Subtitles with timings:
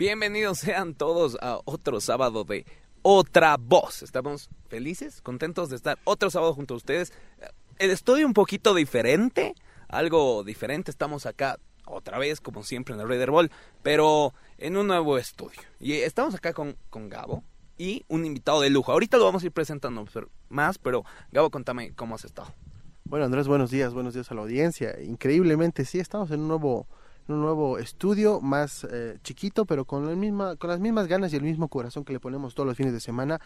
[0.00, 2.64] Bienvenidos sean todos a otro sábado de
[3.02, 4.02] Otra Voz.
[4.02, 7.12] Estamos felices, contentos de estar otro sábado junto a ustedes.
[7.76, 9.54] El estudio un poquito diferente,
[9.88, 10.90] algo diferente.
[10.90, 13.50] Estamos acá otra vez, como siempre, en el Raider Ball,
[13.82, 15.60] pero en un nuevo estudio.
[15.78, 17.44] Y estamos acá con, con Gabo
[17.76, 18.92] y un invitado de lujo.
[18.92, 20.02] Ahorita lo vamos a ir presentando
[20.48, 22.54] más, pero Gabo, contame cómo has estado.
[23.04, 24.98] Bueno, Andrés, buenos días, buenos días a la audiencia.
[25.02, 26.88] Increíblemente, sí, estamos en un nuevo
[27.32, 31.36] un nuevo estudio más eh, chiquito, pero con, la misma, con las mismas ganas y
[31.36, 33.40] el mismo corazón que le ponemos todos los fines de semana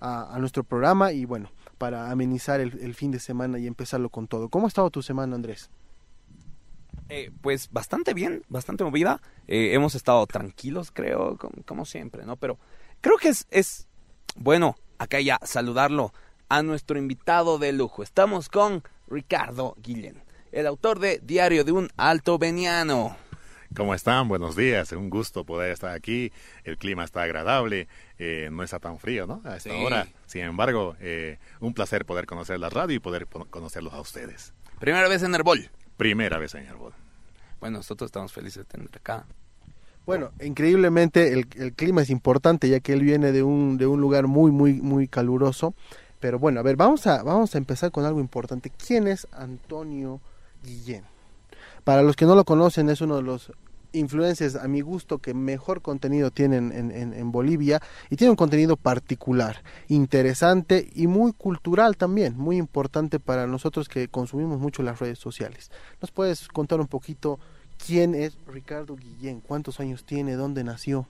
[0.00, 4.48] a, nuestro programa y bueno, para amenizar el, fin de semana y empezarlo con todo.
[4.48, 5.70] ¿Cómo ha estado tu semana, Andrés?
[7.08, 9.20] Eh, pues bastante bien, bastante movida.
[9.46, 12.36] Eh, hemos estado tranquilos, creo, como, siempre, ¿no?
[12.36, 12.58] Pero
[13.00, 13.88] creo que es, es
[14.36, 16.12] bueno acá ya saludarlo
[16.48, 18.02] a nuestro invitado de lujo.
[18.02, 23.16] Estamos con Ricardo Guillén el autor de Diario de un Alto Veniano.
[23.76, 24.28] ¿Cómo están?
[24.28, 26.32] Buenos días, un gusto poder estar aquí.
[26.64, 27.86] El clima está agradable,
[28.18, 29.42] eh, no está tan frío, ¿no?
[29.44, 30.08] A esta hora.
[30.26, 34.54] Sin embargo, eh, un placer poder conocer la radio y poder conocerlos a ustedes.
[34.80, 35.70] ¿Primera vez en Herbol?
[35.96, 36.94] Primera vez en Herbol.
[37.60, 39.26] Bueno, nosotros estamos felices de tener acá.
[40.06, 44.00] Bueno, increíblemente el, el, clima es importante ya que él viene de un, de un
[44.00, 45.74] lugar muy, muy, muy caluroso.
[46.20, 48.70] Pero bueno, a ver, vamos a, vamos a empezar con algo importante.
[48.70, 50.20] ¿Quién es Antonio
[50.62, 51.04] Guillén.
[51.84, 53.52] Para los que no lo conocen, es uno de los
[53.92, 59.62] influencers a mi gusto que mejor contenido tienen en, Bolivia y tiene un contenido particular,
[59.88, 65.70] interesante y muy cultural también, muy importante para nosotros que consumimos mucho las redes sociales.
[66.00, 67.38] ¿Nos puedes contar un poquito
[67.84, 69.40] quién es Ricardo Guillén?
[69.40, 70.34] ¿Cuántos años tiene?
[70.34, 71.06] ¿Dónde nació?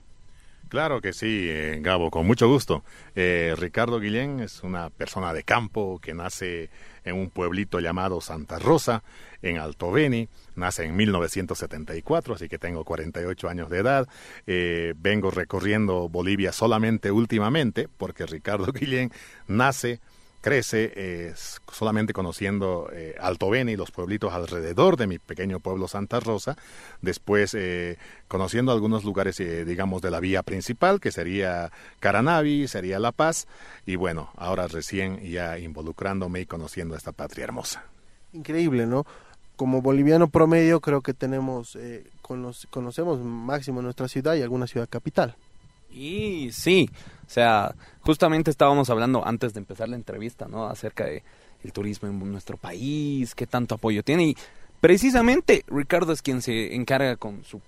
[0.69, 2.83] Claro que sí, eh, Gabo, con mucho gusto.
[3.15, 6.69] Eh, Ricardo Guillén es una persona de campo que nace
[7.03, 9.03] en un pueblito llamado Santa Rosa,
[9.41, 10.29] en Alto Beni.
[10.55, 14.07] Nace en 1974, así que tengo 48 años de edad.
[14.45, 19.11] Eh, vengo recorriendo Bolivia solamente últimamente, porque Ricardo Guillén
[19.47, 20.01] nace
[20.41, 21.33] crece eh,
[21.71, 26.55] solamente conociendo eh, Alto Beni y los pueblitos alrededor de mi pequeño pueblo Santa Rosa,
[27.01, 33.11] después eh, conociendo algunos lugares, digamos, de la vía principal, que sería Caranavi, sería La
[33.11, 33.47] Paz,
[33.85, 37.83] y bueno, ahora recién ya involucrándome y conociendo esta patria hermosa.
[38.33, 39.05] Increíble, ¿no?
[39.55, 41.77] Como boliviano promedio creo que tenemos,
[42.69, 45.35] conocemos máximo nuestra ciudad y alguna ciudad capital.
[45.91, 46.89] Y sí,
[47.25, 50.67] o sea, justamente estábamos hablando antes de empezar la entrevista, ¿no?
[50.67, 51.23] Acerca de
[51.63, 54.23] el turismo en nuestro país, qué tanto apoyo tiene.
[54.27, 54.37] Y
[54.81, 57.61] precisamente Ricardo es quien se encarga con su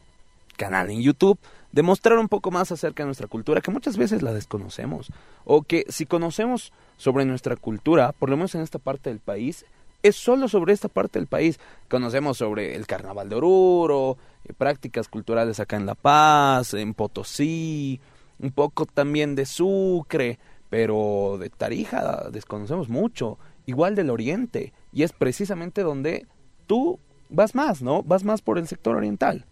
[0.58, 1.40] canal en YouTube
[1.72, 5.12] de mostrar un poco más acerca de nuestra cultura, que muchas veces la desconocemos.
[5.46, 9.66] O que si conocemos sobre nuestra cultura, por lo menos en esta parte del país,
[10.04, 11.60] es solo sobre esta parte del país.
[11.90, 18.00] Conocemos sobre el carnaval de Oruro, eh, prácticas culturales acá en La Paz, en Potosí,
[18.42, 25.14] un poco también de Sucre, pero de Tarija desconocemos mucho, igual del Oriente, y es
[25.14, 26.26] precisamente donde
[26.68, 27.00] tú
[27.30, 28.04] vas más, ¿no?
[28.04, 29.46] Vas más por el sector oriental.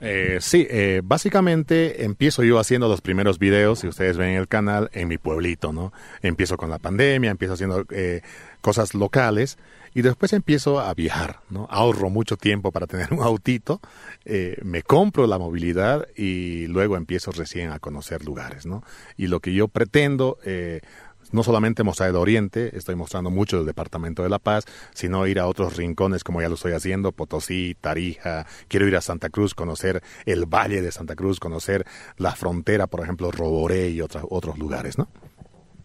[0.00, 4.90] Eh, sí, eh, básicamente empiezo yo haciendo los primeros videos, si ustedes ven el canal,
[4.92, 5.92] en mi pueblito, ¿no?
[6.20, 8.22] Empiezo con la pandemia, empiezo haciendo eh,
[8.60, 9.56] cosas locales
[9.94, 11.66] y después empiezo a viajar, ¿no?
[11.70, 13.80] Ahorro mucho tiempo para tener un autito,
[14.24, 18.82] eh, me compro la movilidad y luego empiezo recién a conocer lugares, ¿no?
[19.16, 20.80] Y lo que yo pretendo, eh,
[21.30, 25.38] no solamente mostrar el Oriente, estoy mostrando mucho del Departamento de La Paz, sino ir
[25.38, 29.54] a otros rincones como ya lo estoy haciendo, Potosí, Tarija, quiero ir a Santa Cruz,
[29.54, 34.58] conocer el Valle de Santa Cruz, conocer la frontera, por ejemplo, Roboré y otros otros
[34.58, 35.08] lugares, ¿no?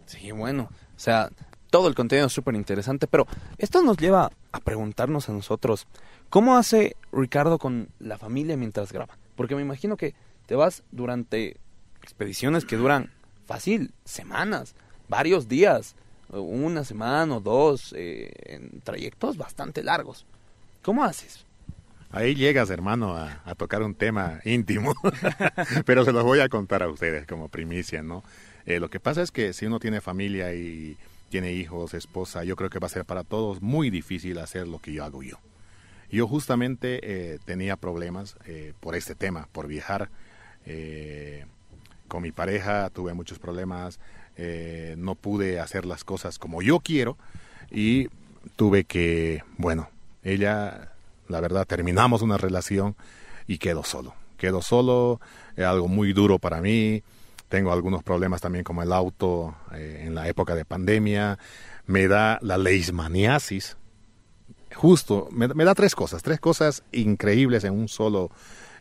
[0.05, 1.29] Sí, bueno, o sea,
[1.69, 5.87] todo el contenido es súper interesante, pero esto nos lleva a preguntarnos a nosotros,
[6.29, 9.17] ¿cómo hace Ricardo con la familia mientras graba?
[9.35, 10.15] Porque me imagino que
[10.45, 11.57] te vas durante
[12.01, 13.11] expediciones que duran
[13.45, 14.75] fácil, semanas,
[15.07, 15.95] varios días,
[16.29, 20.25] una semana o dos, eh, en trayectos bastante largos.
[20.81, 21.45] ¿Cómo haces?
[22.11, 24.95] Ahí llegas, hermano, a, tocar un tema íntimo,
[25.85, 28.23] pero se los voy a contar a ustedes como primicia, ¿no?
[28.65, 30.97] Eh, lo que pasa es que si uno tiene familia y
[31.29, 34.79] tiene hijos, esposa, yo creo que va a ser para todos muy difícil hacer lo
[34.79, 35.37] que yo hago yo.
[36.11, 40.09] Yo justamente eh, tenía problemas eh, por este tema, por viajar.
[40.65, 41.45] Eh,
[42.07, 43.99] con mi pareja tuve muchos problemas,
[44.97, 47.17] no pude hacer las cosas como yo quiero
[47.69, 48.07] y
[48.55, 49.89] tuve que, bueno,
[50.23, 50.93] ella,
[51.27, 52.95] la verdad, terminamos una relación
[53.47, 54.15] y quedo solo.
[54.37, 55.19] Quedo solo,
[55.57, 57.03] algo muy duro para mí.
[57.49, 61.39] Tengo algunos problemas también como el auto eh, en la época de pandemia.
[61.87, 63.75] Me da la leishmaniasis.
[64.75, 68.29] Justo, me, da tres cosas, tres cosas increíbles en un solo,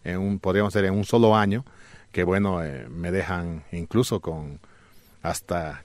[0.05, 1.65] en un, podríamos decir, en un solo año.
[2.12, 4.61] que bueno, eh, me dejan incluso con
[5.23, 5.82] hasta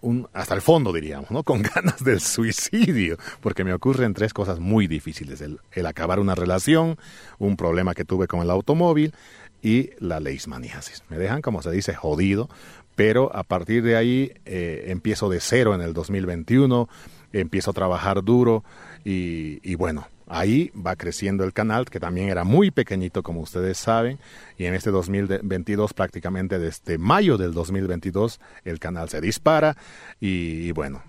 [0.00, 1.42] un, hasta el fondo, diríamos, ¿no?
[1.44, 5.40] Con ganas del suicidio, porque me ocurren tres cosas muy difíciles.
[5.40, 6.98] El, el acabar una relación,
[7.38, 9.12] un problema que tuve con el automóvil
[9.62, 11.04] y la leishmaniasis.
[11.08, 12.48] Me dejan, como se dice, jodido,
[12.94, 16.88] pero a partir de ahí eh, empiezo de cero en el 2021,
[17.32, 18.64] empiezo a trabajar duro
[19.04, 23.76] y, y bueno, Ahí va creciendo el canal, que también era muy pequeñito, como ustedes
[23.76, 24.18] saben,
[24.56, 29.76] y en este 2022, prácticamente desde mayo del 2022, el canal se dispara
[30.20, 31.02] y, bueno,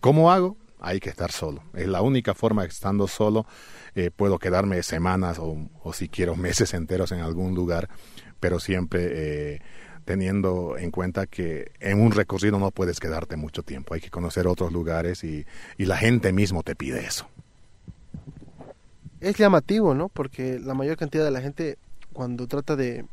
[0.00, 0.56] ¿cómo hago?
[0.80, 1.62] Hay que estar solo.
[1.74, 3.46] Es la única forma, estando solo,
[3.94, 7.88] eh, puedo quedarme semanas o, o, si quiero meses enteros en algún lugar,
[8.40, 9.08] pero siempre...
[9.10, 9.60] Eh,
[10.04, 14.46] teniendo en cuenta que en un recorrido no puedes quedarte mucho tiempo, hay que conocer
[14.46, 15.44] otros lugares y,
[15.76, 17.28] y la gente mismo te pide eso
[19.20, 20.08] es llamativo, ¿no?
[20.08, 21.78] Porque la mayor cantidad de la gente
[22.12, 23.06] cuando trata de,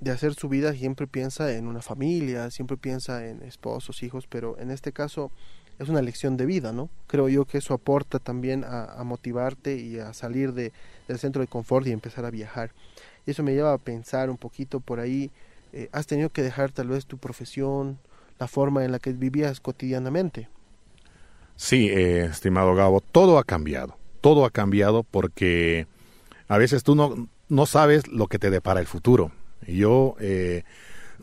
[0.00, 4.58] de hacer su vida siempre piensa en una familia, siempre piensa en esposos, hijos, pero
[4.58, 5.30] en este caso
[5.78, 6.88] es una lección de vida, ¿no?
[7.06, 10.72] Creo yo que eso aporta también a, motivarte y a salir de,
[11.06, 12.72] del centro de confort y empezar a viajar.
[13.26, 15.30] Y eso me lleva a pensar un poquito por ahí,
[15.72, 17.98] eh, has tenido que dejar tal vez tu profesión,
[18.38, 20.48] la forma en la que vivías cotidianamente.
[21.56, 25.86] Sí, eh, estimado Gabo, todo ha cambiado todo ha cambiado porque
[26.48, 29.32] a veces tú no, no sabes lo que te depara el futuro.
[29.66, 30.64] Yo eh,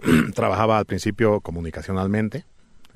[0.36, 2.46] trabajaba al principio comunicacionalmente,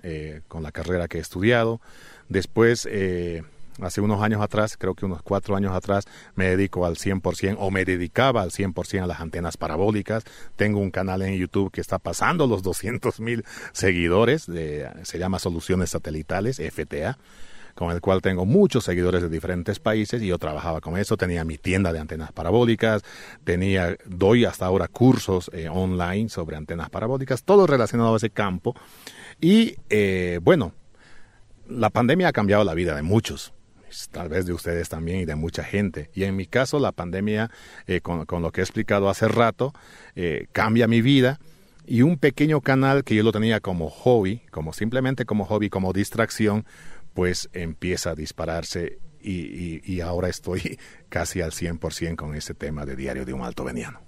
[0.04, 1.82] eh, con la carrera que he estudiado.
[2.28, 3.44] Después, eh,
[3.82, 6.06] hace unos años atrás, creo que unos cuatro años atrás,
[6.36, 10.24] me dedico al 100% o me dedicaba al 100% a las antenas parabólicas.
[10.56, 15.40] Tengo un canal en YouTube que está pasando los 200 mil seguidores, de, se llama
[15.40, 17.18] Soluciones Satelitales, FTA
[17.80, 21.46] con el cual tengo muchos seguidores de diferentes países y yo trabajaba con eso, tenía
[21.46, 23.04] mi tienda de antenas parabólicas,
[23.46, 28.76] tenía, doy hasta ahora cursos eh, online sobre antenas parabólicas, todo relacionado a ese campo.
[29.42, 30.74] Y eh, bueno,
[31.68, 33.54] la pandemia ha cambiado la vida de muchos,
[34.12, 36.10] tal vez de ustedes también y de mucha gente.
[36.14, 37.50] Y en mi caso, la pandemia,
[37.88, 39.74] eh, con, con, lo que he explicado hace rato,
[40.16, 41.40] eh, cambia mi vida.
[41.86, 45.92] Y un pequeño canal que yo lo tenía como hobby, como simplemente como hobby, como
[45.92, 46.66] distracción,
[47.14, 52.86] pues empieza a dispararse y, y, y ahora estoy casi al 100% con ese tema
[52.86, 54.02] de Diario de un Alto Veniano.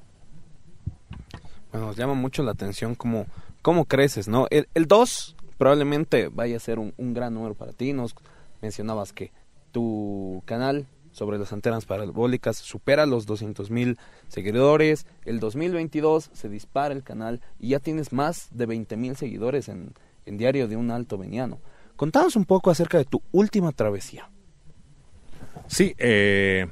[1.72, 3.27] Bueno, nos llama mucho la atención cómo,
[3.62, 4.48] cómo creces, ¿no?
[4.50, 7.94] El 2 probablemente vaya a ser un, gran número para ti.
[7.94, 8.16] Nos
[8.62, 9.31] mencionabas que
[9.72, 15.06] tu canal sobre las antenas parabólicas supera los 200 mil seguidores.
[15.24, 19.94] El 2022 se dispara el canal y ya tienes más de 20 mil seguidores en,
[20.25, 21.60] en Diario de un Alto Veniano.
[21.96, 24.31] Contanos un poco acerca de tu última travesía.
[25.68, 26.68] Sí, eh,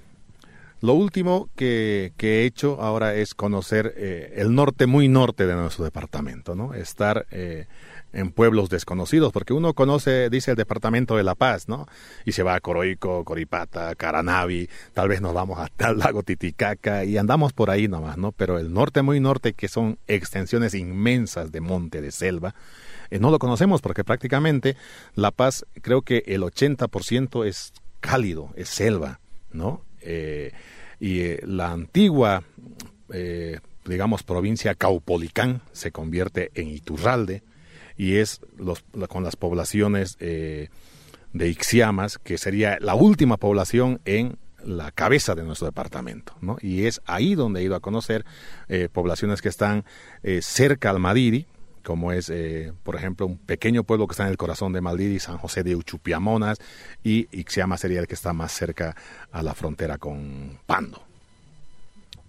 [0.81, 5.83] lo último que, he hecho ahora es conocer eh, el norte muy norte de nuestro
[5.83, 6.73] departamento, ¿no?
[6.73, 7.67] Estar eh,
[8.13, 11.87] en pueblos desconocidos, porque uno conoce, dice el departamento de La Paz, ¿no?
[12.25, 17.03] Y se va a Coroico, Coripata, Caranavi, tal vez nos vamos hasta el lago Titicaca
[17.03, 18.31] y andamos por ahí nomás, ¿no?
[18.31, 22.55] Pero el norte muy norte, que son extensiones inmensas de monte, de selva,
[23.09, 24.75] eh, no lo conocemos porque prácticamente
[25.15, 29.19] La Paz creo que el 80% es cálido, es selva,
[29.51, 29.83] ¿no?
[30.01, 30.53] Eh,
[30.99, 32.43] y eh, la antigua,
[33.11, 37.43] eh, digamos, provincia Caupolicán se convierte en Iturralde
[37.97, 40.69] y es los, con las poblaciones de
[41.33, 46.57] Ixiamas, que sería la última población en la cabeza de nuestro departamento, ¿no?
[46.61, 48.25] Y es ahí donde he ido a conocer
[48.93, 49.83] poblaciones que están
[50.41, 51.45] cerca al Madiri,
[51.83, 55.19] como es, eh, por ejemplo, un pequeño pueblo que está en el corazón de Maldiri,
[55.19, 56.59] San José de Uchupiamonas,
[57.03, 58.95] y Ixiama sería el que está más cerca
[59.31, 61.01] a la frontera con Pando.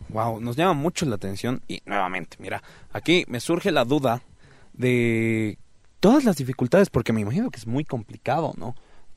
[0.09, 4.23] Wow, nos llama mucho la atención y nuevamente, mira, aquí me surge la duda
[4.73, 5.59] de
[6.00, 8.75] todas las dificultades, porque me imagino que es muy complicado, ¿no?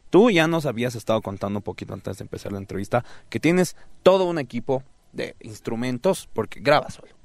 [0.10, 3.76] Tú ya nos habías estado contando un poquito antes de empezar la entrevista que tienes
[4.04, 7.23] todo un equipo de instrumentos porque grabas solo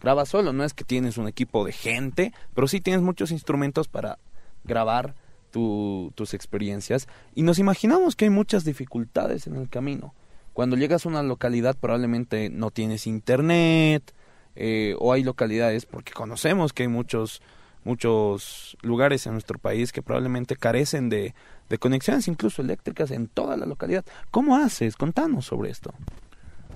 [0.00, 3.88] grabas solo, no es que tienes un equipo de gente, pero sí tienes muchos instrumentos
[3.88, 4.18] para
[4.64, 5.14] grabar
[5.50, 10.14] tu, tus experiencias y nos imaginamos que hay muchas dificultades en el camino.
[10.52, 14.12] Cuando llegas a una localidad probablemente no tienes internet
[14.56, 17.42] eh, o hay localidades porque conocemos que hay muchos
[17.82, 21.34] muchos lugares en nuestro país que probablemente carecen de,
[21.68, 24.04] de conexiones incluso eléctricas en toda la localidad.
[24.30, 24.96] ¿Cómo haces?
[24.96, 25.94] Contanos sobre esto.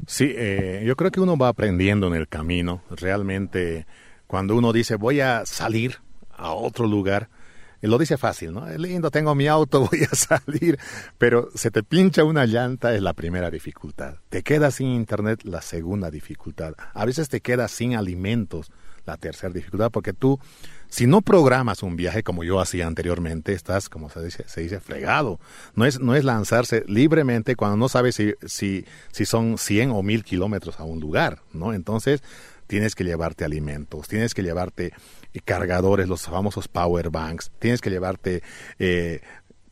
[0.07, 2.83] Sí, eh, yo creo que uno va aprendiendo en el camino.
[2.91, 3.87] Realmente,
[4.27, 5.99] cuando uno dice voy a salir
[6.31, 7.29] a otro lugar,
[7.89, 8.67] lo dice fácil, ¿no?
[8.79, 10.79] Lindo, tengo mi auto, voy a salir,
[11.19, 14.17] pero se te pincha una llanta es la primera dificultad.
[14.29, 16.75] Te quedas sin internet la segunda dificultad.
[16.93, 18.71] A veces te quedas sin alimentos
[19.07, 20.41] la tercera dificultad porque tú
[20.89, 24.81] si no programas un viaje como yo hacía anteriormente, estás, como se dice, se dice
[24.81, 25.41] fregado.
[25.75, 30.03] No es, no es lanzarse libremente cuando no sabes si, si, si son 100 o
[30.03, 31.73] 1000 kilómetros a un lugar, ¿no?
[31.73, 32.23] Entonces,
[32.67, 34.93] tienes que llevarte alimentos, tienes que llevarte
[35.33, 38.43] eh, cargadores, los famosos power banks, tienes que llevarte
[38.79, 39.21] eh,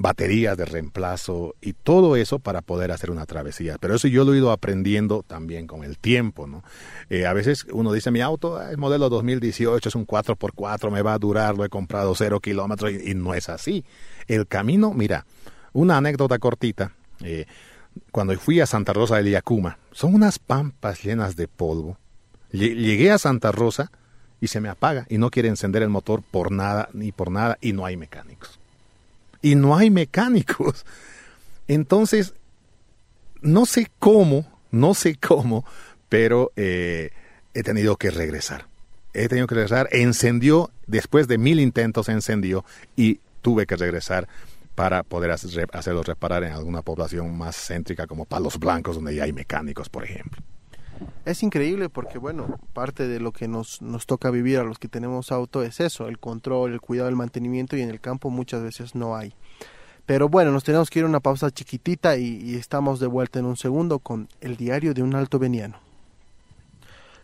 [0.02, 3.76] baterías de reemplazo y todo eso para poder hacer una travesía.
[3.78, 6.64] Pero eso yo lo he ido aprendiendo también con el tiempo, ¿no?
[7.08, 11.14] Eh, a veces uno dice, mi auto es modelo 2018, es un 4x4, me va
[11.14, 13.84] a durar, lo he comprado cero kilómetros y, no es así.
[14.26, 15.24] El camino, mira,
[15.72, 16.92] una anécdota cortita,
[17.22, 17.46] eh,
[18.10, 21.96] cuando fui a Santa Rosa de Yacuma, son unas pampas llenas de polvo.
[22.50, 23.92] Llegué a Santa Rosa
[24.40, 27.56] y se me apaga y no quiere encender el motor por nada ni por nada
[27.60, 28.61] y no hay mecánicos
[29.42, 30.86] y no hay mecánicos.
[31.68, 32.34] Entonces,
[33.42, 35.66] no sé cómo, no sé cómo,
[36.08, 37.10] pero eh,
[37.54, 38.66] he tenido que regresar.
[39.12, 42.64] He tenido que regresar, encendió, después de mil intentos encendió
[42.96, 44.26] y tuve que regresar
[44.74, 49.32] para poder hacerlo reparar en alguna población más céntrica como Palos Blancos, donde ya hay
[49.32, 50.40] mecánicos, por ejemplo.
[51.24, 54.88] Es increíble porque, bueno, parte de lo que nos, nos toca vivir a los que
[54.88, 58.62] tenemos auto es eso, el control, el cuidado, el mantenimiento y en el campo muchas
[58.62, 59.34] veces no hay.
[60.06, 63.46] Pero bueno, nos tenemos que ir a una pausa chiquitita y, estamos de vuelta en
[63.46, 65.76] un segundo con el diario de un alto veniano.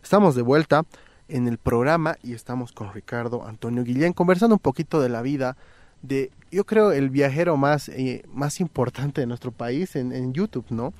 [0.01, 0.83] Estamos de vuelta
[1.27, 5.57] en el programa y estamos con Ricardo Antonio Guillén conversando un poquito de la vida
[6.01, 10.93] de, yo creo, el viajero más, eh, más importante de nuestro país en YouTube, ¿no?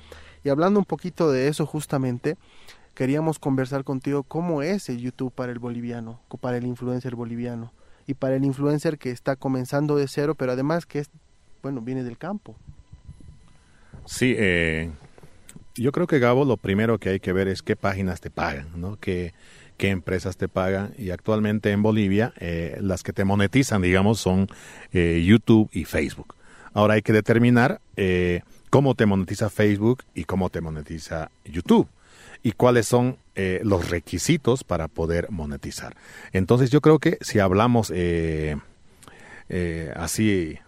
[0.44, 2.36] Y hablando un poquito de eso justamente,
[2.94, 7.72] queríamos conversar contigo cómo es el YouTube para el boliviano, para el influencer boliviano
[8.06, 11.10] y para el influencer que está comenzando de cero, pero además que es,
[11.62, 12.56] bueno, viene del campo.
[14.04, 14.90] Sí, eh,
[15.76, 18.68] yo creo que Gabo, lo primero que hay que ver es qué páginas te pagan,
[18.76, 18.96] ¿no?
[18.98, 19.32] Qué,
[19.76, 20.92] qué empresas te pagan.
[20.98, 24.48] Y actualmente en Bolivia, eh, las que te monetizan, digamos, son
[24.92, 26.34] eh, YouTube y Facebook.
[26.72, 31.88] Ahora hay que determinar eh, cómo te monetiza Facebook y cómo te monetiza YouTube
[32.42, 35.96] y cuáles son eh, los requisitos para poder monetizar.
[36.32, 38.56] Entonces yo creo que si hablamos eh,
[39.48, 40.58] eh, así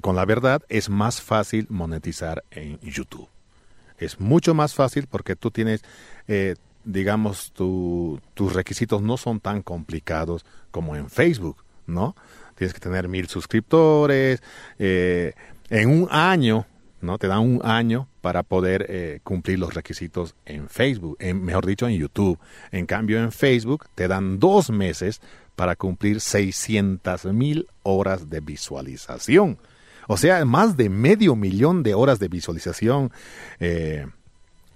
[0.00, 3.28] con la verdad, es más fácil monetizar en YouTube.
[3.98, 5.84] Es mucho más fácil porque tú tienes,
[6.84, 12.16] digamos, tus requisitos no son tan complicados como en Facebook, ¿no?
[12.56, 14.42] Tienes que tener mil suscriptores.
[14.76, 16.66] en un año
[17.00, 17.18] ¿no?
[17.18, 21.86] Te dan un año para poder eh, cumplir los requisitos en Facebook, en, mejor dicho,
[21.86, 22.40] en YouTube.
[22.72, 25.20] En cambio, en Facebook te dan dos meses
[25.54, 29.58] para cumplir 600 mil horas de visualización.
[30.08, 33.12] O sea, más de medio millón de horas de visualización.
[33.60, 34.04] Eh,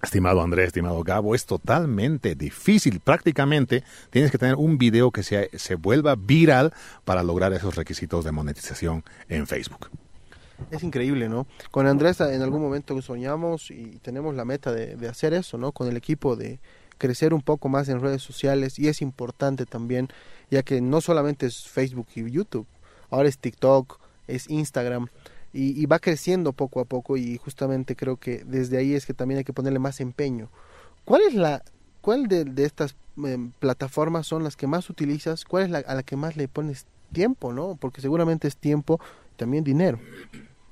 [0.01, 3.01] estimado Andrés, estimado Gabo, es totalmente difícil.
[3.01, 6.73] Prácticamente tienes que tener un video que se, se vuelva viral
[7.05, 9.91] para lograr esos requisitos de monetización en Facebook.
[10.71, 11.47] Es increíble, ¿no?
[11.71, 15.73] Con Andrés en algún momento soñamos y tenemos la meta de, hacer eso, ¿no?
[15.73, 16.61] Con el equipo de
[16.99, 20.09] crecer un poco más en redes sociales y es importante también,
[20.51, 22.67] ya que no solamente es Facebook y YouTube,
[23.09, 25.09] ahora es TikTok, es Instagram
[25.53, 29.39] y, va creciendo poco a poco y justamente creo que desde ahí es que también
[29.39, 30.49] hay que ponerle más empeño.
[31.05, 31.65] ¿Cuál es la,
[32.03, 35.45] cuál de, estas em, plataformas son las que más utilizas?
[35.45, 37.77] ¿Cuál es la a la que más le pones tiempo, no?
[37.81, 39.01] Porque seguramente es tiempo
[39.37, 39.99] también dinero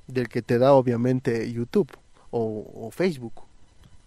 [0.08, 1.90] del que te da obviamente YouTube
[2.30, 3.32] o, Facebook.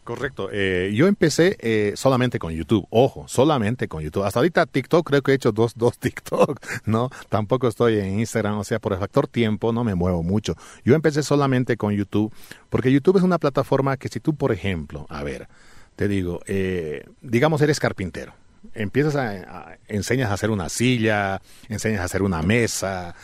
[0.04, 0.50] Correcto.
[0.52, 2.88] Eh, yo empecé eh, solamente con YouTube.
[2.90, 4.24] Ojo, solamente con YouTube.
[4.24, 7.10] Hasta ahorita TikTok creo que he hecho dos, dos TikTok, ¿no?
[7.30, 10.56] Tampoco estoy en Instagram, o sea, por el factor tiempo no me muevo mucho.
[10.84, 12.34] Yo empecé solamente con YouTube,
[12.70, 15.48] porque YouTube es una plataforma que si tú, por ejemplo, a ver,
[15.96, 18.34] te digo, eh, digamos eres carpintero,
[18.74, 23.16] empiezas a, a, enseñas a hacer una silla, enseñas a hacer una mesa,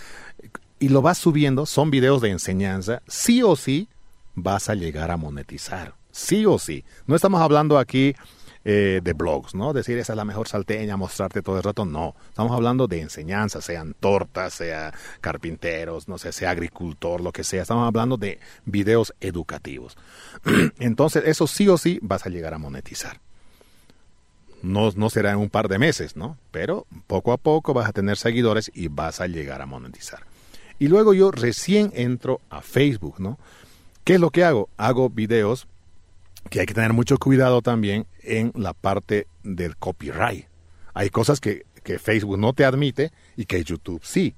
[0.79, 3.87] y lo vas subiendo, son videos de enseñanza, sí o sí
[4.35, 5.95] vas a llegar a monetizar.
[6.11, 6.83] Sí o sí.
[7.05, 8.15] No estamos hablando aquí
[8.65, 9.71] eh, de blogs, ¿no?
[9.71, 11.85] Decir esa es la mejor salteña, mostrarte todo el rato.
[11.85, 12.15] No.
[12.27, 17.61] Estamos hablando de enseñanza, sean tortas, sea carpinteros, no sé, sea agricultor, lo que sea.
[17.61, 19.97] Estamos hablando de videos educativos.
[20.79, 23.19] Entonces, eso sí o sí vas a llegar a monetizar.
[24.61, 26.37] No, no será en un par de meses, ¿no?
[26.51, 30.23] Pero poco a poco vas a tener seguidores y vas a llegar a monetizar.
[30.79, 33.39] Y luego yo recién entro a Facebook, ¿no?
[34.03, 34.69] ¿Qué es lo que hago?
[34.77, 35.67] Hago videos
[36.49, 40.45] que hay que tener mucho cuidado también en la parte del copyright.
[40.93, 44.35] Hay cosas que, que Facebook no te admite y que YouTube sí.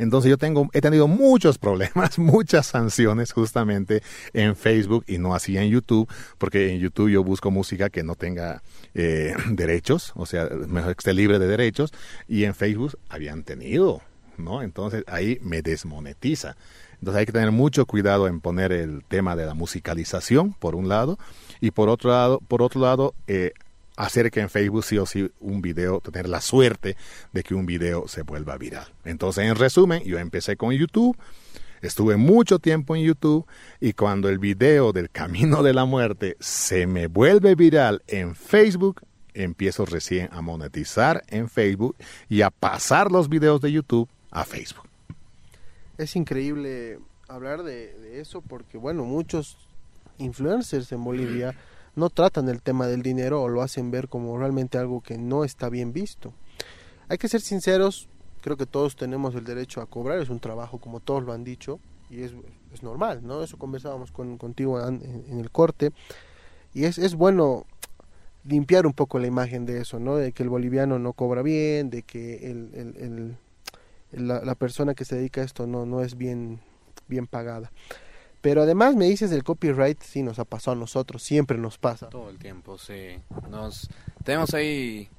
[0.00, 5.58] Entonces yo tengo, he tenido muchos problemas, muchas sanciones justamente en Facebook y no así
[5.58, 8.62] en YouTube, porque en YouTube yo busco música que no tenga
[8.94, 11.92] eh, derechos, o sea, mejor que esté libre de derechos,
[12.26, 14.00] y en Facebook habían tenido,
[14.44, 14.62] ¿no?
[14.62, 16.56] Entonces ahí me desmonetiza.
[16.94, 20.88] Entonces hay que tener mucho cuidado en poner el tema de la musicalización, por un
[20.88, 21.18] lado,
[21.60, 23.52] y por otro lado, por otro lado, eh,
[23.96, 26.96] hacer que en Facebook sí o sí un video, tener la suerte
[27.32, 28.86] de que un video se vuelva viral.
[29.04, 31.16] Entonces, en resumen, yo empecé con YouTube,
[31.82, 33.46] estuve mucho tiempo en YouTube
[33.80, 39.02] y cuando el video del Camino de la Muerte se me vuelve viral en Facebook,
[39.32, 41.96] empiezo recién a monetizar en Facebook
[42.28, 44.88] y a pasar los videos de YouTube a Facebook.
[45.98, 49.56] Es increíble hablar de, de eso porque, bueno, muchos
[50.18, 51.54] influencers en Bolivia
[51.96, 55.44] no tratan el tema del dinero o lo hacen ver como realmente algo que no
[55.44, 56.32] está bien visto.
[57.08, 58.08] Hay que ser sinceros,
[58.40, 61.44] creo que todos tenemos el derecho a cobrar, es un trabajo como todos lo han
[61.44, 62.32] dicho y es,
[62.72, 63.42] es normal, ¿no?
[63.42, 65.92] Eso conversábamos con, contigo en, en, el corte
[66.72, 67.66] y es, es bueno
[68.44, 70.16] limpiar un poco la imagen de eso, ¿no?
[70.16, 73.36] De que el boliviano no cobra bien, de que el, el, el,
[74.12, 76.60] la, persona que se dedica a esto no, no es bien,
[77.08, 77.70] bien pagada.
[78.40, 82.08] Pero además me dices del copyright, sí nos ha pasado a nosotros, siempre nos pasa.
[82.08, 83.18] Todo el tiempo, sí.
[83.50, 83.90] Nos
[84.24, 85.10] tenemos ahí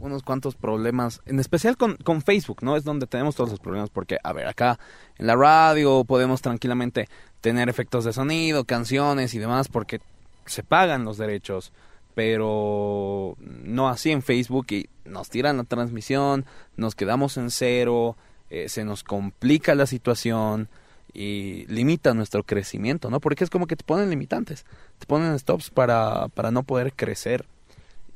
[0.00, 2.76] unos cuantos problemas, en especial con, con Facebook, ¿no?
[2.76, 4.78] Es donde tenemos todos los problemas porque, a ver, acá
[5.16, 7.08] en la radio podemos tranquilamente
[7.40, 10.00] tener efectos de sonido, canciones y demás porque
[10.46, 11.72] se pagan los derechos,
[12.14, 18.16] pero no así en Facebook y nos tiran la transmisión, nos quedamos en cero,
[18.50, 20.68] eh, se nos complica la situación
[21.12, 23.20] y limita nuestro crecimiento, ¿no?
[23.20, 24.64] Porque es como que te ponen limitantes,
[24.98, 27.46] te ponen stops para, para no poder crecer.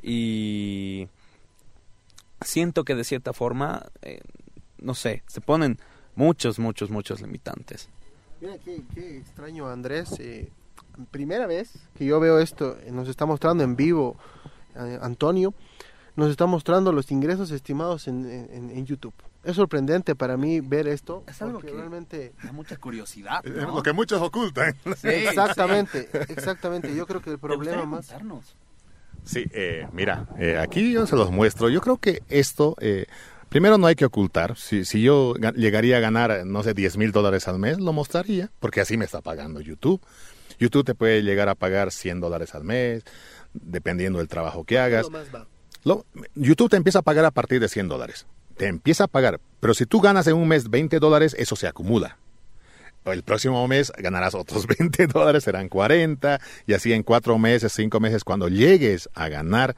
[0.02, 1.08] Y
[2.40, 4.20] siento que de cierta forma, eh,
[4.78, 5.78] no sé, se ponen
[6.14, 7.88] muchos, muchos, muchos limitantes.
[8.40, 10.18] Mira, qué, extraño, Andrés.
[10.18, 10.50] Eh,
[11.10, 14.16] primera vez que yo veo esto, nos está mostrando en vivo
[14.74, 15.54] Antonio,
[16.16, 21.24] nos está mostrando los ingresos estimados en, en YouTube es sorprendente para mí ver esto.
[21.26, 23.42] Es algo que realmente da mucha curiosidad.
[23.44, 23.76] ¿no?
[23.76, 24.76] Lo que muchos ocultan.
[24.96, 26.94] Sí, exactamente, exactamente.
[26.94, 28.06] Yo creo que el problema más.
[28.06, 28.56] Contarnos?
[29.24, 31.68] Sí, eh, mira, eh, aquí yo se los muestro.
[31.68, 33.06] Yo creo que esto, eh,
[33.48, 34.56] primero no hay que ocultar.
[34.56, 38.50] Si, si yo llegaría a ganar, no sé, 10 mil dólares al mes, lo mostraría,
[38.58, 40.00] porque así me está pagando YouTube.
[40.58, 43.04] YouTube te puede llegar a pagar 100 dólares al mes,
[43.52, 45.06] dependiendo del trabajo que hagas.
[45.84, 49.40] Lo, YouTube te empieza a pagar a partir de 100 dólares te empieza a pagar.
[49.60, 52.18] Pero si tú ganas en un mes 20 dólares, eso se acumula.
[53.04, 58.00] El próximo mes ganarás otros 20 dólares, serán 40, y así en cuatro meses, cinco
[58.00, 59.76] meses, cuando llegues a ganar,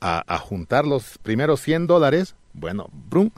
[0.00, 3.30] a, juntar los primeros 100 dólares, bueno, brum,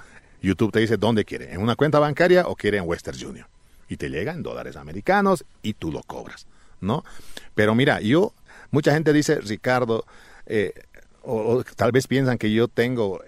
[0.42, 3.46] YouTube te dice dónde quiere, en una cuenta bancaria o quiere en Western Union.
[3.88, 6.46] Y te llega en dólares americanos y tú lo cobras,
[6.80, 7.04] ¿no?
[7.54, 8.32] Pero mira, yo,
[8.72, 10.04] mucha gente dice, Ricardo,
[10.46, 10.72] eh,
[11.22, 13.20] o tal vez piensan que yo tengo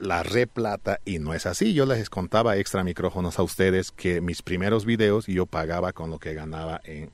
[0.00, 1.72] la replata y no es así.
[1.72, 6.18] Yo les contaba extra micrófonos a ustedes que mis primeros videos yo pagaba con lo
[6.18, 7.10] que ganaba en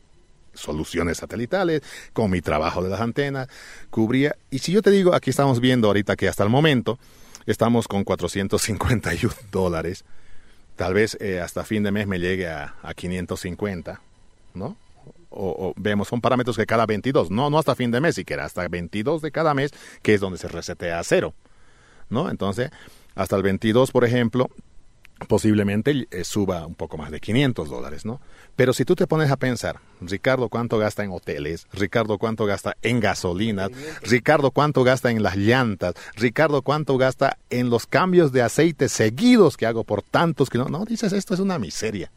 [0.55, 1.83] soluciones satelitales,
[2.13, 3.49] con mi trabajo de las antenas,
[3.91, 4.37] cubría.
[4.51, 6.99] Y si yo te digo, aquí estamos viendo ahorita que hasta el momento
[7.47, 10.05] estamos con 451 dólares,
[10.77, 14.01] tal vez eh, hasta fin de mes me llegue a, a 550,
[14.55, 14.77] ¿no?
[15.35, 18.45] O, o, vemos, son parámetros que cada 22, no, no hasta fin de mes siquiera,
[18.45, 19.71] hasta 22 de cada mes,
[20.03, 21.35] que es donde se resetea a cero.
[22.13, 22.31] ¿No?
[22.31, 22.71] Entonces,
[23.15, 24.49] hasta el 22, por ejemplo,
[25.27, 28.21] posiblemente eh, suba un poco más de 500 dólares, ¿no?
[28.57, 31.67] Pero si tú te pones a pensar, Ricardo, ¿cuánto gasta en hoteles?
[31.73, 33.69] Ricardo, ¿cuánto gasta en gasolina?
[34.03, 35.95] Ricardo, ¿cuánto gasta en las llantas?
[36.17, 40.67] Ricardo, ¿cuánto gasta en los cambios de aceite seguidos que hago por tantos que no,
[40.67, 42.11] no dices, esto es una miseria.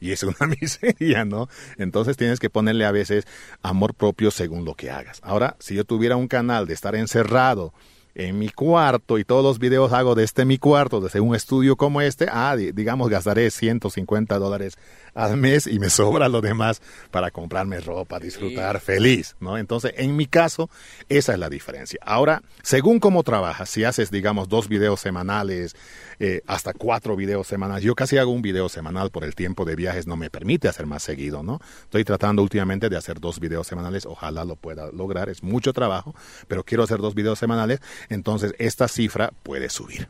[0.00, 1.48] Y es una miseria, ¿no?
[1.76, 3.26] Entonces tienes que ponerle a veces
[3.62, 5.20] amor propio según lo que hagas.
[5.22, 7.72] Ahora, si yo tuviera un canal de estar encerrado,
[8.18, 12.00] en mi cuarto y todos los videos hago desde mi cuarto, desde un estudio como
[12.00, 14.76] este, ah, digamos, gastaré 150 dólares
[15.18, 18.86] al mes y me sobra lo demás para comprarme ropa, disfrutar, sí.
[18.86, 19.58] feliz, ¿no?
[19.58, 20.70] Entonces, en mi caso,
[21.08, 21.98] esa es la diferencia.
[22.04, 25.74] Ahora, según cómo trabajas, si haces, digamos, dos videos semanales,
[26.20, 29.74] eh, hasta cuatro videos semanales, yo casi hago un video semanal por el tiempo de
[29.74, 31.60] viajes, no me permite hacer más seguido, ¿no?
[31.82, 36.14] Estoy tratando últimamente de hacer dos videos semanales, ojalá lo pueda lograr, es mucho trabajo,
[36.46, 40.08] pero quiero hacer dos videos semanales, entonces esta cifra puede subir.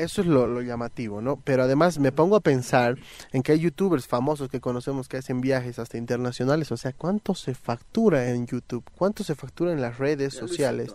[0.00, 1.36] Eso es lo, lo, llamativo, ¿no?
[1.36, 2.96] Pero además me pongo a pensar
[3.32, 6.72] en que hay youtubers famosos que conocemos que hacen viajes hasta internacionales.
[6.72, 8.84] O sea, ¿cuánto se factura en YouTube?
[8.96, 10.88] ¿Cuánto se factura en las redes sociales?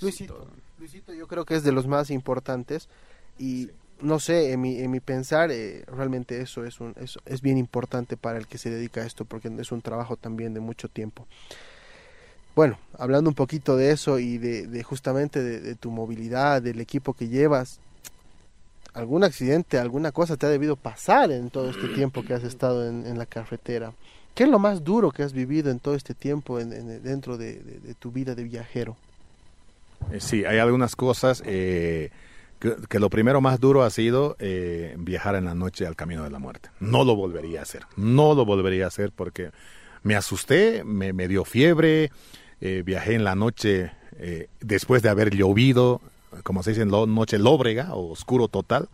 [0.00, 2.90] Luisito, Luisito, Luisito yo creo que es de los más importantes.
[3.38, 3.70] Y sí.
[4.02, 7.56] no sé, en mi, en mi pensar, eh, realmente eso es, un, es, es bien
[7.56, 10.88] importante para el que se dedica a esto, porque es un trabajo también de mucho
[10.88, 11.26] tiempo.
[12.54, 16.80] Bueno, hablando un poquito de eso y de, de justamente de, de, tu movilidad, del
[16.80, 17.80] equipo que llevas,
[18.94, 22.86] algún accidente, alguna cosa te ha debido pasar en todo este tiempo que has estado
[22.88, 23.92] en, la carretera.
[24.34, 27.36] ¿Qué es lo más duro que has vivido en todo este tiempo en, en, dentro
[27.36, 27.60] de,
[27.98, 28.96] tu vida de viajero?
[30.10, 32.10] Eh, sí, hay algunas cosas eh,
[32.58, 36.24] que, que, lo primero más duro ha sido eh, viajar en la noche al camino
[36.24, 36.70] de la muerte.
[36.80, 39.50] No lo volvería a hacer, no lo volvería a hacer porque
[40.02, 42.10] me asusté, me, me dio fiebre,
[42.60, 46.00] eh, viajé en la noche eh, después de haber llovido,
[46.42, 48.88] como se dice, noche lóbrega o oscuro total,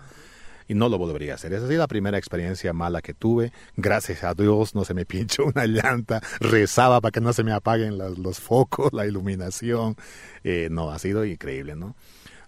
[0.66, 1.52] y no lo volvería a hacer.
[1.52, 3.52] Esa ha la primera experiencia mala que tuve.
[3.76, 7.52] Gracias a Dios no se me pinchó una llanta, rezaba para que no se me
[7.52, 9.96] apaguen los, los focos, la iluminación.
[10.44, 11.96] Eh, no, ha sido increíble, ¿no?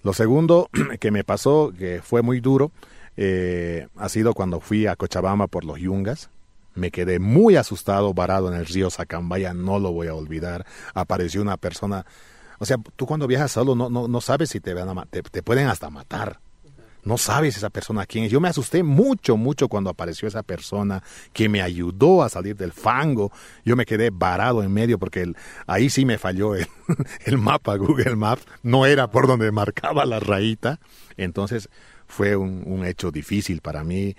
[0.02, 0.68] Lo segundo
[1.00, 2.72] que me pasó, que fue muy duro,
[3.16, 6.30] eh, ha sido cuando fui a Cochabamba por los Yungas
[6.74, 10.66] me quedé muy asustado, varado en el río Sacambaya, no lo voy a olvidar.
[10.94, 12.06] Apareció una persona,
[12.60, 15.22] o sea, tú cuando viajas solo no, no, no sabes si te, van a, te,
[15.22, 16.40] te pueden hasta matar.
[17.02, 18.30] No sabes esa persona quién es.
[18.30, 22.72] Yo me asusté mucho, mucho cuando apareció esa persona que me ayudó a salir del
[22.72, 23.32] fango.
[23.64, 25.32] Yo me quedé varado en medio porque
[25.66, 26.66] ahí sí me falló el,
[27.24, 28.44] el mapa, Google Maps.
[28.62, 30.78] No era por donde marcaba la rayita.
[31.16, 31.70] Entonces
[32.06, 34.14] fue un, un hecho difícil para mí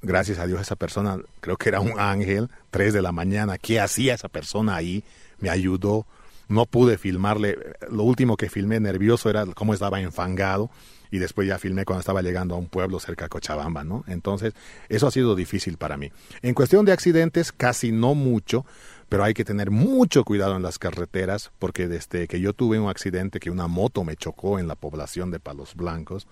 [0.00, 3.80] gracias a Dios esa persona, creo que era un ángel, tres de la mañana, ¿qué
[3.80, 5.04] hacía esa persona ahí?
[5.38, 6.06] Me ayudó,
[6.52, 7.56] no pude filmarle,
[7.90, 10.70] lo último que filmé nervioso era cómo estaba enfangado
[11.10, 14.04] y después ya filmé cuando estaba llegando a un pueblo cerca de Cochabamba, ¿no?
[14.06, 14.54] Entonces,
[14.88, 16.10] eso ha sido difícil para mí.
[16.40, 18.64] En cuestión de accidentes, casi no mucho,
[19.08, 22.88] pero hay que tener mucho cuidado en las carreteras porque desde que yo tuve un
[22.88, 26.26] accidente que una moto me chocó en la población de Palos Blancos,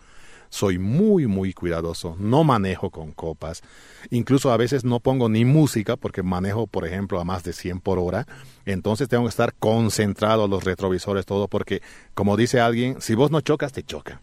[0.51, 2.17] soy muy, muy cuidadoso.
[2.19, 3.63] No manejo con copas.
[4.11, 7.81] Incluso a veces no pongo ni música porque manejo, por ejemplo, a más de 100
[7.81, 8.27] por hora.
[8.67, 11.81] Entonces tengo que estar concentrado los retrovisores, todo, porque,
[12.15, 14.21] como dice alguien, si vos no chocas, te choca.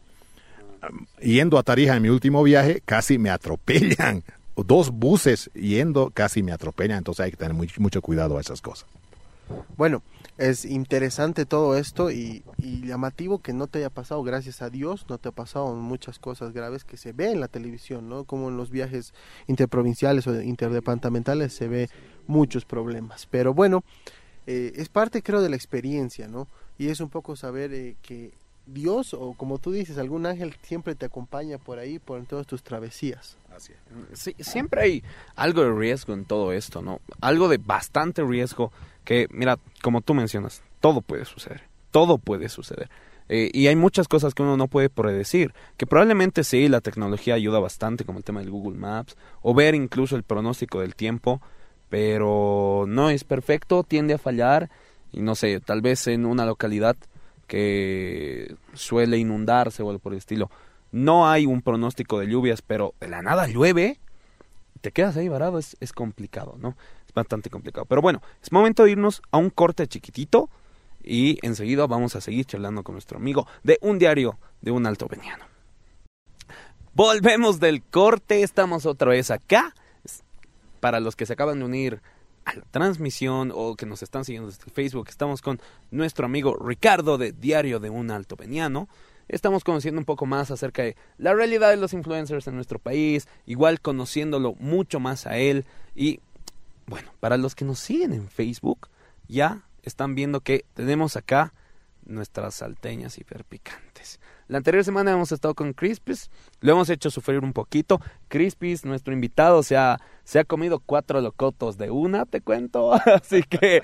[1.22, 4.24] Yendo a Tarija en mi último viaje, casi me atropellan.
[4.56, 7.00] Dos buses yendo, casi me atropellan.
[7.00, 8.88] Entonces hay que tener mucho cuidado a esas cosas.
[9.78, 10.02] Bueno,
[10.38, 15.06] es interesante todo esto y, y, llamativo que no te haya pasado, gracias a Dios,
[15.10, 18.24] no te ha pasado muchas cosas graves que se ve en la televisión, ¿no?
[18.24, 19.14] Como en los viajes
[19.48, 21.90] interprovinciales o interdepartamentales se ve
[22.28, 23.26] muchos problemas.
[23.26, 23.84] Pero bueno,
[24.46, 26.48] eh, es parte creo de la experiencia, ¿no?
[26.78, 28.32] Y es un poco saber eh, que
[28.68, 32.62] Dios o como tú dices, algún ángel siempre te acompaña por ahí, por todas tus
[32.62, 33.38] travesías.
[33.56, 34.20] Así es.
[34.20, 35.04] Sí, siempre hay
[35.36, 37.00] algo de riesgo en todo esto, ¿no?
[37.22, 38.72] Algo de bastante riesgo
[39.04, 42.90] que, mira, como tú mencionas, todo puede suceder, todo puede suceder.
[43.30, 47.34] Eh, y hay muchas cosas que uno no puede predecir, que probablemente sí, la tecnología
[47.34, 51.42] ayuda bastante, como el tema del Google Maps, o ver incluso el pronóstico del tiempo,
[51.90, 54.70] pero no es perfecto, tiende a fallar,
[55.12, 56.96] y no sé, tal vez en una localidad
[57.48, 60.50] que suele inundarse o algo por el estilo,
[60.92, 64.00] no hay un pronóstico de lluvias, pero de la nada llueve,
[64.82, 66.76] te quedas ahí varado, es, es complicado, ¿no?
[67.18, 67.86] bastante complicado.
[67.86, 70.50] Pero bueno, es momento de irnos a un corte chiquitito
[71.04, 75.08] y enseguida vamos a seguir charlando con nuestro amigo de un diario de un alto
[75.08, 75.46] veniano.
[76.94, 79.74] Volvemos del corte, estamos otra vez acá.
[80.80, 82.02] Para los que se acaban de unir
[82.48, 85.60] a la transmisión o que nos están siguiendo desde Facebook, estamos con
[85.92, 88.88] nuestro amigo Ricardo de Diario de un Alto Veniano.
[89.28, 93.28] Estamos conociendo un poco más acerca de la realidad de los influencers en nuestro país,
[93.46, 96.22] igual conociéndolo mucho más a él y
[96.86, 98.88] bueno, para los que nos siguen en Facebook,
[99.28, 101.52] ya están viendo que tenemos acá
[102.06, 104.22] nuestras salteñas hiperpicantes.
[104.48, 106.32] La anterior semana hemos estado con Crispis,
[106.62, 108.00] lo hemos hecho sufrir un poquito.
[108.30, 112.94] Crispis, nuestro invitado, se ha, se ha comido cuatro locotos de una, te cuento.
[113.06, 113.82] Así que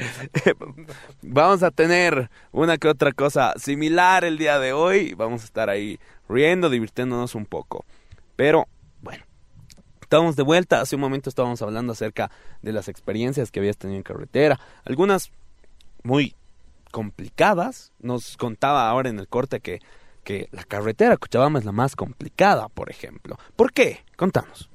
[1.21, 5.13] vamos a tener una que otra cosa similar el día de hoy.
[5.15, 5.99] Vamos a estar ahí
[6.29, 7.85] riendo, divirtiéndonos un poco.
[8.35, 8.67] Pero
[10.13, 12.29] Estamos de vuelta, hace un momento estábamos hablando acerca
[12.61, 15.31] de las experiencias que habías tenido en carretera, algunas
[16.03, 16.35] muy
[16.91, 19.79] complicadas, nos contaba ahora en el corte que,
[20.23, 23.37] que la carretera Cochabamba es la más complicada, por ejemplo.
[23.55, 24.03] ¿Por qué?
[24.15, 24.69] Contanos.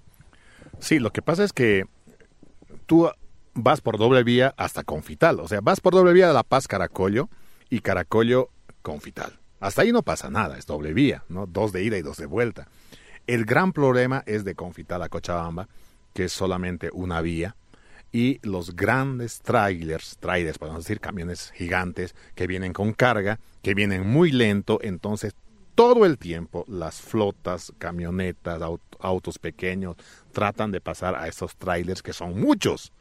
[0.79, 1.85] Sí, lo que pasa es que
[2.87, 3.11] tú
[3.55, 6.69] vas por doble vía hasta Confital, o sea, vas por doble vía de La Paz
[6.69, 7.29] Caracollo
[7.69, 8.51] y Caracollo
[8.83, 9.39] Confital.
[9.61, 11.47] Hasta ahí no pasa nada, es doble vía, ¿no?
[11.47, 12.69] Dos de ida y dos de vuelta.
[13.27, 15.69] El gran problema es de Confital a Cochabamba,
[16.15, 17.57] que es solamente una vía,
[18.12, 24.07] y los grandes trailers, trailers, podemos decir, camiones gigantes que vienen con carga, que vienen
[24.07, 25.35] muy lento, entonces
[25.75, 29.97] todo el tiempo las flotas, camionetas, aut- autos pequeños
[30.33, 32.92] tratan de pasar a esos trailers que son muchos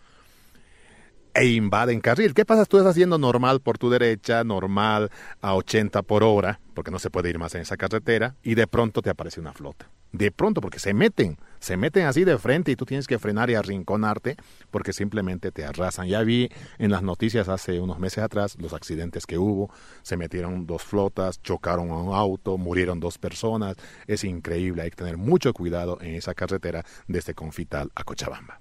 [1.34, 2.34] e invaden carril.
[2.34, 2.66] ¿Qué pasa?
[2.66, 7.12] Tú estás haciendo normal por tu derecha, normal a 80 por hora, porque no se
[7.12, 9.90] puede ir más en esa carretera, y de pronto te aparece una flota.
[10.12, 13.50] De pronto, porque se meten, se meten así de frente y tú tienes que frenar
[13.50, 14.38] y arrinconarte
[14.72, 16.08] porque simplemente te arrasan.
[16.08, 20.66] Ya vi en las noticias hace unos meses atrás los accidentes que hubo, se metieron
[20.66, 23.76] dos flotas, chocaron a un auto, murieron dos personas.
[24.08, 28.60] Es increíble, hay que tener mucho cuidado en esa carretera desde Confital a Cochabamba.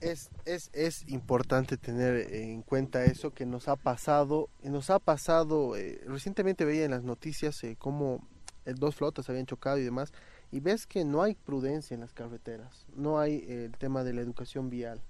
[0.00, 5.76] es, es, es importante tener en cuenta eso que nos ha pasado, nos ha pasado,
[5.76, 8.26] eh, recientemente veía en las noticias eh, cómo
[8.64, 10.12] eh, dos flotas habían chocado y demás,
[10.52, 14.12] y ves que no hay prudencia en las carreteras, no hay eh, el tema de
[14.12, 15.00] la educación vial.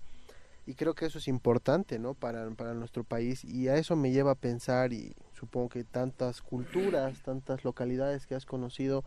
[0.65, 2.15] Y creo que eso es importante, ¿no?
[2.15, 3.45] Para, para nuestro país.
[3.45, 8.37] Y a eso me lleva a pensar, y supongo que tantas culturas, tantas localidades que
[8.37, 9.03] has conocido,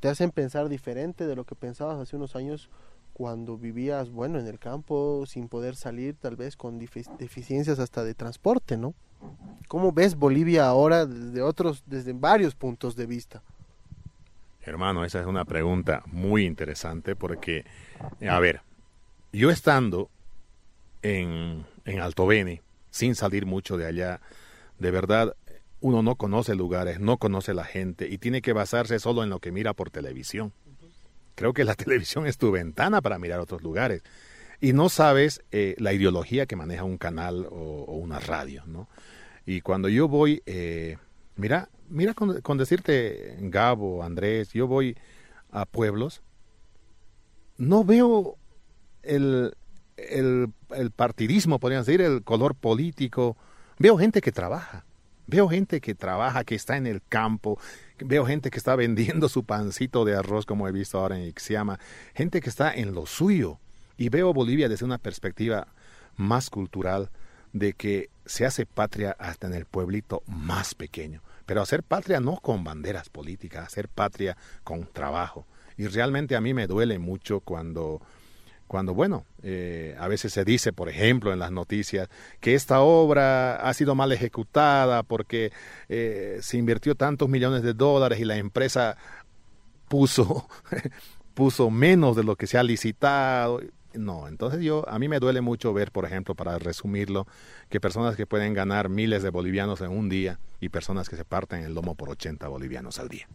[0.00, 2.68] te hacen pensar diferente de lo que pensabas hace unos años
[3.12, 8.02] cuando vivías, bueno, en el campo, sin poder salir, tal vez con defi- deficiencias hasta
[8.02, 8.94] de transporte, ¿no?
[9.68, 13.44] ¿Cómo ves Bolivia ahora desde otros, desde varios puntos de vista?
[14.62, 17.64] Hermano, esa es una pregunta muy interesante porque,
[18.28, 18.60] a ver,
[19.32, 20.10] yo estando
[21.02, 24.20] en, en Alto Beni, sin salir mucho de allá,
[24.78, 25.34] de verdad,
[25.80, 29.38] uno no conoce lugares, no conoce la gente y tiene que basarse solo en lo
[29.38, 30.52] que mira por televisión.
[31.34, 34.02] Creo que la televisión es tu ventana para mirar otros lugares
[34.60, 38.88] y no sabes eh, la ideología que maneja un canal o, o una radio, ¿no?
[39.46, 40.98] Y cuando yo voy, eh,
[41.40, 44.96] mira, mira con, decirte, Gabo, Andrés, yo voy
[45.50, 46.22] a pueblos,
[47.56, 48.36] no veo
[49.02, 49.56] el,
[49.96, 53.36] el, el partidismo, podrían decir, el color político.
[53.78, 54.84] Veo gente que trabaja,
[55.26, 57.58] veo gente que trabaja, que está en el campo,
[57.98, 61.80] veo gente que está vendiendo su pancito de arroz, como he visto ahora en Ixiama,
[62.14, 63.58] gente que está en lo suyo.
[63.96, 65.68] Y veo Bolivia desde una perspectiva
[66.16, 67.10] más cultural,
[67.52, 71.20] de que se hace patria hasta en el pueblito más pequeño.
[71.50, 75.48] Pero hacer patria no con banderas políticas, hacer patria con trabajo.
[75.76, 78.00] Y realmente a mí me duele mucho cuando,
[78.68, 82.08] cuando bueno, eh, a veces se dice, por ejemplo, en las noticias,
[82.38, 85.50] que esta obra ha sido mal ejecutada porque
[85.88, 88.96] eh, se invirtió tantos millones de dólares y la empresa
[89.88, 90.48] puso,
[91.34, 93.60] puso menos de lo que se ha licitado.
[93.94, 97.26] No, entonces yo, a mí me duele mucho ver, por ejemplo, para resumirlo,
[97.68, 101.24] que personas que pueden ganar miles de bolivianos en un día y personas que se
[101.24, 103.26] parten el lomo por 80 bolivianos al día.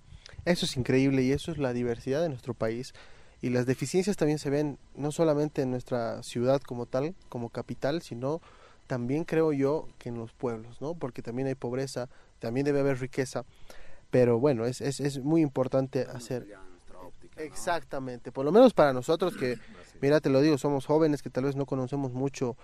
[0.45, 2.93] Eso es increíble y eso es la diversidad de nuestro país.
[3.41, 8.01] Y las deficiencias también se ven no solamente en nuestra ciudad como tal, como capital,
[8.01, 8.41] sino
[8.87, 10.93] también creo yo que en los pueblos, ¿no?
[10.93, 12.07] Porque también hay pobreza,
[12.39, 13.43] también debe haber riqueza.
[14.09, 16.47] Pero bueno, es, es, es muy importante hacer...
[17.37, 19.57] Exactamente, por lo menos para nosotros que,
[20.05, 22.55] mira, te lo digo, somos jóvenes que tal vez no conocemos mucho,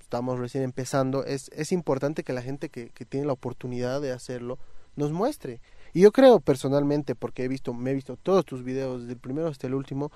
[0.00, 4.12] estamos recién empezando, es, es importante que la gente que, que tiene la oportunidad de
[4.12, 4.58] hacerlo
[4.96, 5.60] nos muestre.
[5.92, 9.18] Y yo creo personalmente, porque he visto, me he visto todos tus videos, desde el
[9.18, 10.10] primero hasta el último,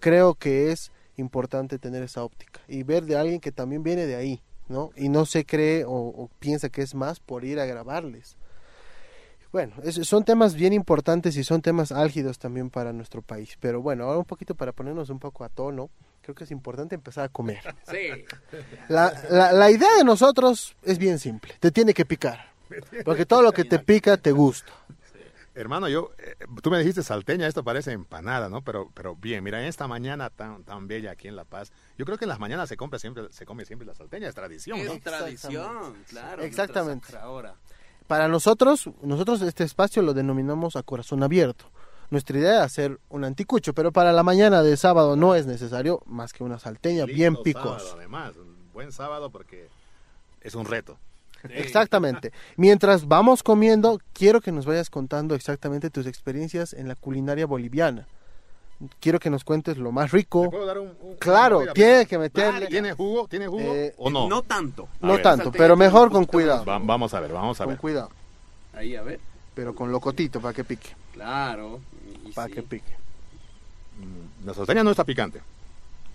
[0.00, 4.16] creo que es importante tener esa óptica y ver de alguien que también viene de
[4.16, 4.92] ahí, ¿no?
[4.96, 8.38] Y no se cree o, o piensa que es más por ir a grabarles.
[9.52, 13.56] Bueno, es- son temas bien importantes y son temas álgidos también para nuestro país.
[13.60, 15.88] Pero bueno, ahora un poquito para ponernos un poco a tono,
[16.22, 17.60] creo que es importante empezar a comer.
[17.90, 18.24] Sí.
[18.88, 22.52] La, la, la idea de nosotros es bien simple, te tiene que picar.
[23.04, 24.70] Porque todo lo que te pica te gusta.
[25.54, 28.62] Hermano, yo, eh, tú me dijiste salteña, esto parece empanada, ¿no?
[28.62, 32.04] Pero, pero bien, mira, en esta mañana tan, tan bella aquí en La Paz, yo
[32.04, 34.84] creo que en las mañanas se compra siempre, se come siempre la salteña, es tradición,
[34.84, 34.92] ¿no?
[34.92, 36.42] Es tradición, claro.
[36.44, 37.16] Exactamente.
[37.16, 37.54] Ahora.
[38.08, 41.66] Para nosotros, nosotros este espacio lo denominamos a corazón abierto.
[42.10, 46.00] Nuestra idea es hacer un anticucho, pero para la mañana de sábado no es necesario
[46.06, 47.80] más que una salteña bien picosa.
[47.80, 49.68] sábado, además, un buen sábado porque
[50.40, 50.96] es un reto.
[51.50, 52.32] Exactamente.
[52.56, 58.08] Mientras vamos comiendo, quiero que nos vayas contando exactamente tus experiencias en la culinaria boliviana.
[59.00, 60.50] Quiero que nos cuentes lo más ¿Le rico.
[60.50, 62.68] puedo dar un- un- Claro, una- tiene que meterle.
[62.68, 63.26] ¿Tiene jugo?
[63.26, 63.60] ¿Tiene jugo?
[63.74, 64.28] Eh, ¿O no?
[64.28, 64.88] No tanto.
[65.02, 65.22] A No ver.
[65.22, 66.64] tanto, pero mejor un con cuidado.
[66.64, 67.80] Va- vamos a ver, vamos a Con ver.
[67.80, 68.10] cuidado.
[68.74, 69.18] Ahí, a ver.
[69.54, 70.90] Pero con locotito para que pique.
[71.12, 71.80] Claro.
[72.34, 72.54] Para sí.
[72.54, 72.92] que pique.
[73.98, 75.40] Mm, La salteña no está picante.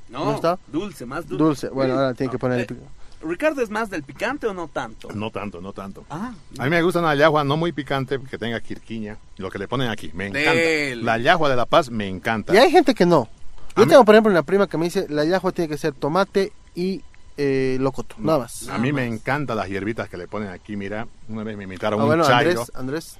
[0.07, 0.57] No, ¿No está?
[0.67, 1.43] Dulce, más dulce.
[1.43, 1.69] Dulce.
[1.69, 2.81] Bueno, ahora tiene que No, ponerle eh, pique.
[3.23, 5.09] ¿Ricardo es más del picante o no tanto?
[5.13, 6.05] No tanto, no tanto.
[6.09, 9.57] Ah, A mí me gusta una yagua no muy picante, que tenga quirquiña, lo que
[9.59, 10.51] le ponen aquí, me encanta.
[10.53, 11.05] Del.
[11.05, 12.53] La yagua de La Paz me encanta.
[12.53, 13.29] Y hay gente que no.
[13.75, 15.77] A Yo mí- tengo, por ejemplo, una prima que me dice, la yahua tiene que
[15.77, 17.01] ser tomate y
[17.37, 18.67] eh, locoto, nada más.
[18.69, 19.19] A mí Nada me más.
[19.19, 22.23] encantan las hierbitas que le ponen aquí, mira, una vez me invitaron Ah, un bueno,
[22.25, 22.51] chairo.
[22.51, 23.17] Andrés, Andrés,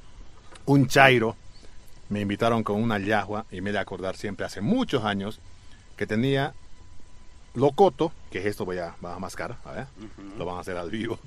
[0.66, 1.36] un chairo,
[2.10, 5.40] me invitaron con una yagua y me he de acordar siempre hace muchos años
[5.98, 6.54] que tenía
[7.56, 9.88] locoto, que es esto voy a, voy a mascar, a ver,
[10.38, 11.20] lo van a hacer al vivo.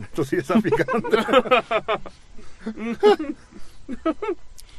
[0.00, 1.18] Esto sí está picante.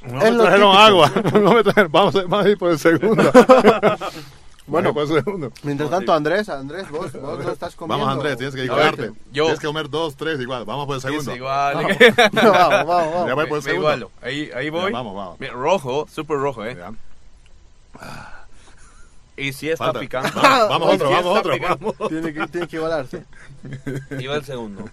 [0.05, 1.11] No me Es trajeron agua.
[1.33, 3.23] No me trajeron- Vamos, a, vamos a ir por el segundo.
[4.65, 5.51] Bueno, el segundo.
[5.63, 8.05] Mientras tanto, Andrés, Andrés, vos, vos no estás comiendo.
[8.05, 9.11] Vamos, Andrés, tienes que igualarte.
[9.33, 10.63] yo- Tienes que comer dos, tres igual.
[10.63, 11.31] Vamos por el segundo.
[11.31, 11.73] Es igual.
[11.75, 13.27] vamos, vamos, vamos.
[13.27, 13.71] Ya voy por el Me segundo.
[13.89, 14.11] igualo.
[14.21, 14.85] Ahí, ahí voy.
[14.85, 15.37] Ya, vamos, vamos.
[15.51, 16.77] Rojo, súper rojo, ¿eh?
[16.79, 16.93] Ya.
[19.35, 19.99] Y si está Falta.
[19.99, 20.31] picante.
[20.35, 21.53] Vamos, vamos otro, vamos otro.
[21.53, 21.85] picante.
[22.09, 23.25] Tiene que, tiene que igualarse.
[24.19, 24.85] Y va el segundo.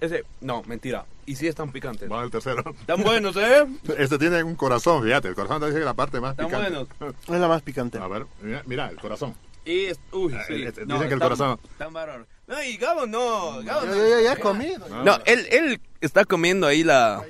[0.00, 1.06] Ese, no, mentira.
[1.24, 2.08] Y sí están picantes.
[2.08, 2.62] Vamos al tercero.
[2.80, 3.66] Están buenos, ¿eh?
[3.98, 5.28] Este tiene un corazón, fíjate.
[5.28, 6.70] El corazón te dice que la parte más Están picante.
[6.70, 6.88] buenos.
[7.28, 7.98] Es la más picante.
[7.98, 9.34] A ver, mira, mira, el corazón.
[9.64, 10.62] Y, es- uy, Ah, sí.
[10.62, 12.26] este, No, dicen que el están- corazón- Están bárbaros.
[12.46, 13.62] No, y Gabo no.
[13.64, 13.94] Gabo no.
[13.96, 14.86] yo, yo ya comido.
[14.92, 15.02] Ah.
[15.04, 17.24] No, él, él está comiendo ahí la,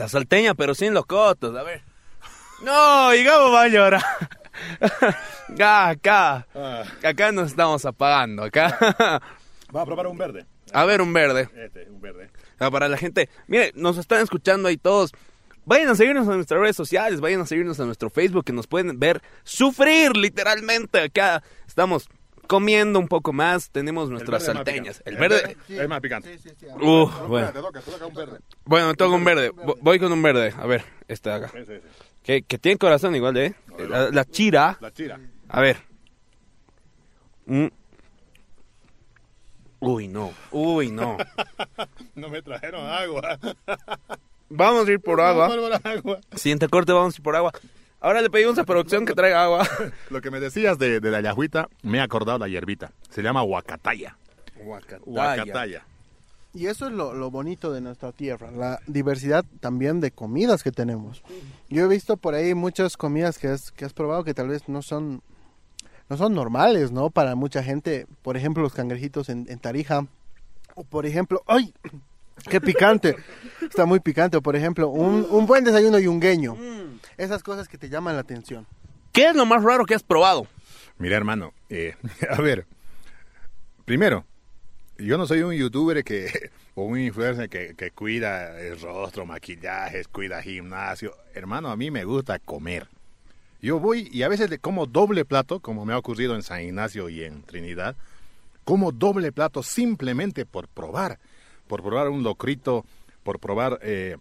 [0.00, 1.82] la salteña, pero sin los cotos, a ver.
[2.62, 4.02] No, y Gabo va a llorar.
[5.52, 8.76] Acá, acá, Ah, acá nos estamos apagando, acá.
[9.70, 10.44] Vamos a probar un verde.
[10.72, 11.48] A ver, un verde.
[11.56, 12.30] Este, un verde.
[12.58, 15.12] Ah, Para la gente, mire, nos están escuchando ahí todos.
[15.64, 18.66] Vayan a seguirnos en nuestras redes sociales, vayan a seguirnos en nuestro Facebook, que nos
[18.66, 21.00] pueden ver sufrir literalmente.
[21.00, 22.08] Acá estamos
[22.50, 25.00] comiendo un poco más, tenemos nuestras salteñas.
[25.04, 26.36] El El verde, verde- Es más picante.
[26.36, 26.50] Sí,
[27.28, 27.46] bueno.
[27.46, 28.38] espérate, toca, toca un verde.
[28.64, 29.52] Bueno, toca un verde.
[29.52, 30.52] Vo- Voy con un verde.
[30.58, 31.52] A ver, este acá.
[32.24, 33.54] Que, que tiene corazón igual, ¿eh?
[33.88, 34.76] La, la chira.
[34.80, 35.20] La chira.
[35.48, 35.76] A ver.
[37.46, 37.66] Mm.
[39.78, 40.32] Uy, no.
[40.50, 41.16] Uy, no.
[42.16, 43.38] No me trajeron agua.
[44.48, 45.48] Vamos a ir por agua.
[45.48, 46.20] No, por agua.
[46.34, 47.52] Siguiente corte, vamos a ir por agua.
[48.00, 49.68] Ahora le pedimos a producción que traiga agua.
[50.10, 52.92] Lo que me decías de, de la yajuita, me he acordado la hierbita.
[53.10, 54.16] Se llama huacataya.
[55.04, 55.84] Huacataya.
[56.52, 60.72] Y eso es lo, lo bonito de nuestra tierra, la diversidad también de comidas que
[60.72, 61.22] tenemos.
[61.68, 64.68] Yo he visto por ahí muchas comidas que has, que has probado que tal vez
[64.68, 65.22] no son,
[66.08, 67.10] no son normales, ¿no?
[67.10, 70.06] Para mucha gente, por ejemplo, los cangrejitos en, en Tarija,
[70.74, 71.72] o por ejemplo, ¡ay!
[72.48, 73.14] ¡Qué picante!
[73.62, 76.56] Está muy picante, o por ejemplo, un, un buen desayuno yungueño.
[77.20, 78.66] Esas cosas que te llaman la atención.
[79.12, 80.46] ¿Qué es lo más raro que has probado?
[80.96, 81.94] Mira, hermano, eh,
[82.30, 82.66] a ver,
[83.84, 84.24] primero,
[84.96, 90.08] yo no soy un youtuber que, o un influencer que, que cuida el rostro, maquillajes,
[90.08, 91.14] cuida gimnasio.
[91.34, 92.88] Hermano, a mí me gusta comer.
[93.60, 96.62] Yo voy y a veces le como doble plato, como me ha ocurrido en San
[96.62, 97.96] Ignacio y en Trinidad,
[98.64, 101.18] como doble plato simplemente por probar,
[101.68, 102.86] por probar un locrito,
[103.22, 104.16] por probar eh,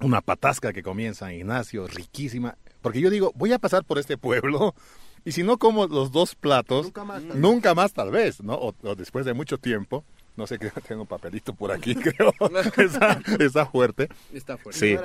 [0.00, 2.56] una patasca que comí en San Ignacio, riquísima.
[2.82, 4.74] Porque yo digo, voy a pasar por este pueblo
[5.24, 7.36] y si no como los dos platos, Nunca más, tal vez.
[7.40, 8.54] nunca más tal vez, ¿no?
[8.54, 10.04] O, o después de mucho tiempo,
[10.36, 12.32] no sé qué, tengo un papelito por aquí, creo,
[12.76, 14.08] está, está fuerte.
[14.32, 14.78] Está fuerte.
[14.78, 14.96] Sí.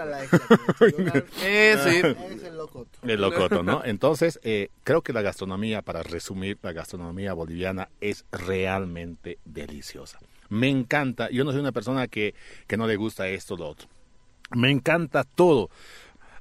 [1.41, 2.01] Eh, sí.
[2.35, 2.99] Es el locoto.
[3.01, 3.83] El locoto, ¿no?
[3.83, 10.19] Entonces, eh, creo que la gastronomía, para resumir, la gastronomía boliviana es realmente deliciosa.
[10.49, 12.35] Me encanta, yo no soy una persona que,
[12.67, 13.87] que no le gusta esto o lo otro.
[14.53, 15.69] Me encanta todo.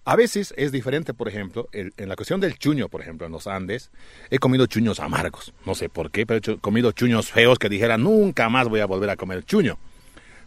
[0.05, 3.33] A veces es diferente, por ejemplo, el- en la cuestión del chuño, por ejemplo, en
[3.33, 3.91] los Andes,
[4.31, 5.53] he comido chuños amargos.
[5.65, 8.87] No sé por qué, pero he comido chuños feos que dijera nunca más voy a
[8.87, 9.79] volver a comer chuño.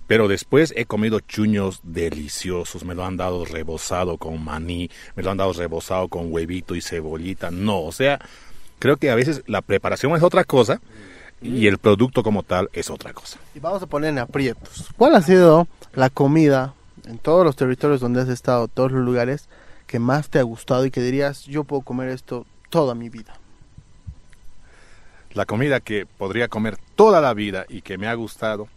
[0.08, 5.32] Pero después he comido chuños deliciosos, me lo han dado rebozado con maní, me lo
[5.32, 7.50] han dado rebozado con huevito y cebollita.
[7.50, 8.20] No, o sea,
[8.78, 10.80] creo que a veces la preparación es otra cosa
[11.42, 13.40] y el producto como tal es otra cosa.
[13.56, 14.90] Y vamos a poner en aprietos.
[14.96, 16.75] ¿Cuál ha sido la comida
[17.06, 19.48] en todos los territorios donde has estado, todos los lugares,
[19.88, 23.38] que más te ha gustado y que dirías, yo puedo comer esto toda mi vida?
[25.32, 28.68] La comida que podría comer toda la vida y que me ha gustado,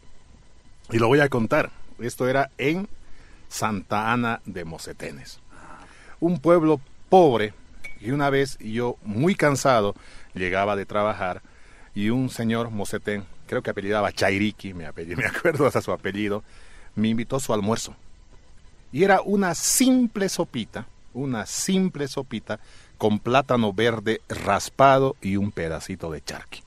[0.90, 2.88] y lo voy a contar, esto era en
[3.48, 5.40] Santa Ana de Mocetenes,
[6.20, 7.54] un pueblo pobre,
[8.00, 9.94] y una vez yo muy cansado
[10.34, 11.42] llegaba de trabajar
[11.94, 16.44] y un señor Mocetén, creo que apellidaba Chairiki, me, apellido, me acuerdo hasta su apellido,
[16.94, 17.96] me invitó a su almuerzo.
[18.92, 22.58] Y era una simple sopita, una simple sopita
[22.96, 26.62] con plátano verde raspado y un pedacito de charqui.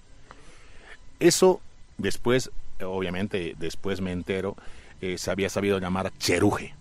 [1.19, 1.61] Eso
[1.97, 2.51] después,
[2.82, 4.55] obviamente después me entero,
[5.01, 6.74] eh, se había sabido llamar cheruje.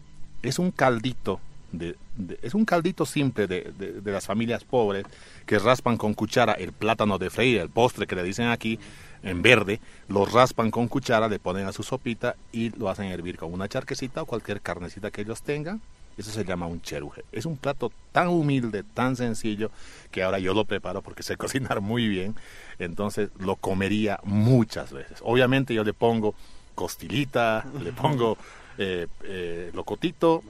[0.43, 1.41] Es un caldito,
[1.73, 5.05] de, de- es un caldito simple de, de- de las familias pobres
[5.47, 8.79] que raspan con cuchara el plátano de freír, el postre que le dicen aquí,
[9.23, 13.37] en verde, lo raspan con cuchara, le ponen a su sopita y lo hacen hervir
[13.37, 15.81] con una charquecita o cualquier carnecita que ellos tengan.
[16.16, 17.25] Eso se llama un cheruje.
[17.33, 19.71] Es un plato tan humilde, tan sencillo,
[20.11, 22.35] que ahora yo lo preparo porque sé cocinar muy bien.
[22.79, 25.18] Entonces lo comería muchas veces.
[25.23, 26.35] Obviamente yo le pongo
[26.75, 28.37] costilita, le pongo
[28.83, 30.43] eh, eh, locotito,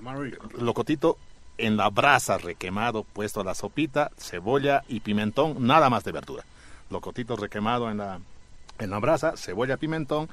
[0.57, 1.19] locotito
[1.59, 6.45] en la brasa requemado, puesto a la sopita, cebolla y pimentón, nada más de verdura.
[6.91, 8.21] Locotito requemado en la,
[8.79, 10.29] en la brasa, cebolla, pimentón,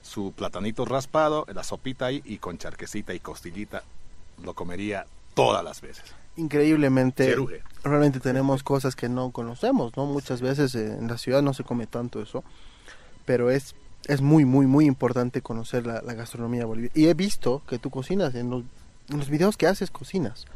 [0.00, 3.82] su platanito raspado, la sopita ahí y con charquecita y costillita.
[4.44, 6.04] Lo comería todas las veces.
[6.36, 7.64] Increíblemente, Cheruge.
[7.82, 10.06] realmente tenemos cosas que no conocemos, ¿no?
[10.06, 12.44] Muchas veces eh, en la ciudad no se come tanto eso,
[13.26, 13.74] pero es
[14.06, 16.92] es muy, muy, muy importante conocer la, gastronomía boliviana.
[16.94, 20.46] Y he visto que tú cocinas, en los, videos que haces cocinas.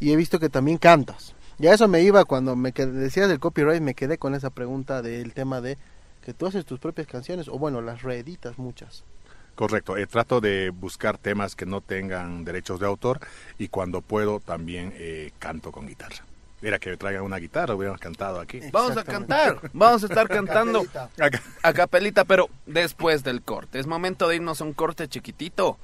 [0.00, 1.34] Y he visto que también cantas.
[1.58, 5.32] Ya eso me iba cuando me decías del copyright, me quedé con esa pregunta del
[5.32, 5.78] tema de
[6.20, 9.04] que tú haces tus propias canciones, o bueno, las reeditas muchas.
[9.54, 13.20] Correcto, eh, trato de buscar temas que no tengan derechos de autor
[13.56, 16.24] y cuando puedo también eh, canto con guitarra.
[16.64, 18.58] Mira que traigan una guitarra, hubiéramos cantado aquí.
[18.72, 20.86] Vamos a cantar, vamos a estar cantando
[21.20, 21.42] Acá.
[21.62, 23.78] a capelita, pero después del corte.
[23.78, 25.76] Es momento de irnos a un corte chiquitito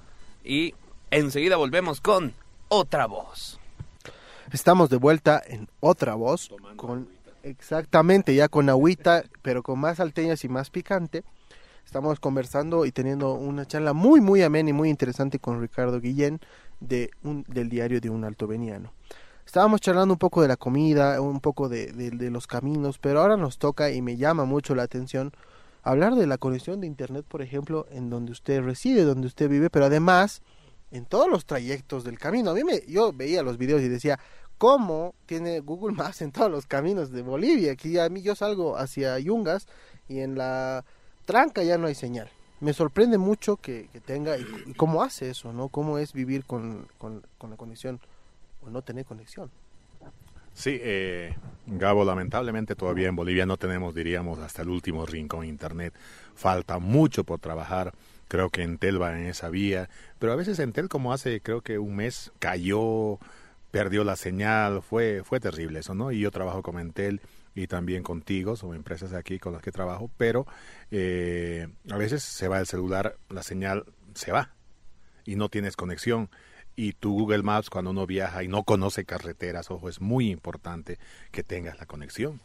[0.42, 0.74] y
[1.10, 2.32] enseguida volvemos con
[2.68, 3.60] otra voz.
[4.54, 7.10] Estamos de vuelta en otra voz, con
[7.42, 11.24] exactamente ya con agüita, pero con más salteñas y más picante.
[11.84, 16.40] Estamos conversando y teniendo una charla muy, muy amena y muy interesante con Ricardo Guillén
[16.80, 18.94] de un, del diario de un altoveniano.
[19.50, 23.36] Estábamos charlando un poco de la comida, un poco de, de- los caminos, pero ahora
[23.36, 25.32] nos toca y me llama mucho la atención
[25.82, 29.68] hablar de la conexión de Internet, por ejemplo, en donde usted reside, donde usted vive,
[29.68, 30.42] pero además
[30.92, 32.52] en todos los trayectos del camino.
[32.52, 34.20] A mí me, yo veía los videos y decía,
[34.56, 37.72] ¿cómo tiene Google Maps en todos los caminos de Bolivia?
[37.72, 39.66] Aquí a mí yo salgo hacia Yungas
[40.08, 40.84] y en la
[41.24, 42.30] tranca ya no hay señal.
[42.60, 45.70] Me sorprende mucho que, que tenga y, y cómo hace eso, ¿no?
[45.70, 47.98] Cómo es vivir con, con, con la conexión
[48.62, 49.50] o no tener conexión.
[50.52, 51.36] Sí, eh,
[51.66, 55.94] Gabo, lamentablemente todavía en Bolivia no tenemos, diríamos, hasta el último rincón internet.
[56.34, 57.92] Falta mucho por trabajar.
[58.28, 59.88] Creo que Entel va en esa vía,
[60.18, 63.18] pero a veces Entel, como hace, creo que un mes, cayó,
[63.70, 66.12] perdió la señal, fue, fue terrible eso, ¿no?
[66.12, 67.20] Y yo trabajo con Entel
[67.54, 70.46] y también contigo, son empresas aquí con las que trabajo, pero
[70.90, 73.84] eh, a veces se va el celular, la señal
[74.14, 74.54] se va
[75.24, 76.30] y no tienes conexión.
[76.76, 80.98] Y tu Google Maps, cuando uno viaja y no conoce carreteras, ojo, es muy importante
[81.30, 82.40] que tengas la conexión.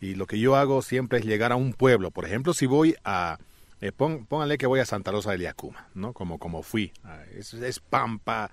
[0.00, 2.10] Y lo que yo hago siempre es llegar a un pueblo.
[2.10, 3.38] Por ejemplo, si voy a,
[3.80, 6.12] eh, pónganle que voy a Santa Rosa del Yacuma, ¿no?
[6.12, 6.92] Como, como fui.
[7.04, 8.50] Ah, Es, es pampa.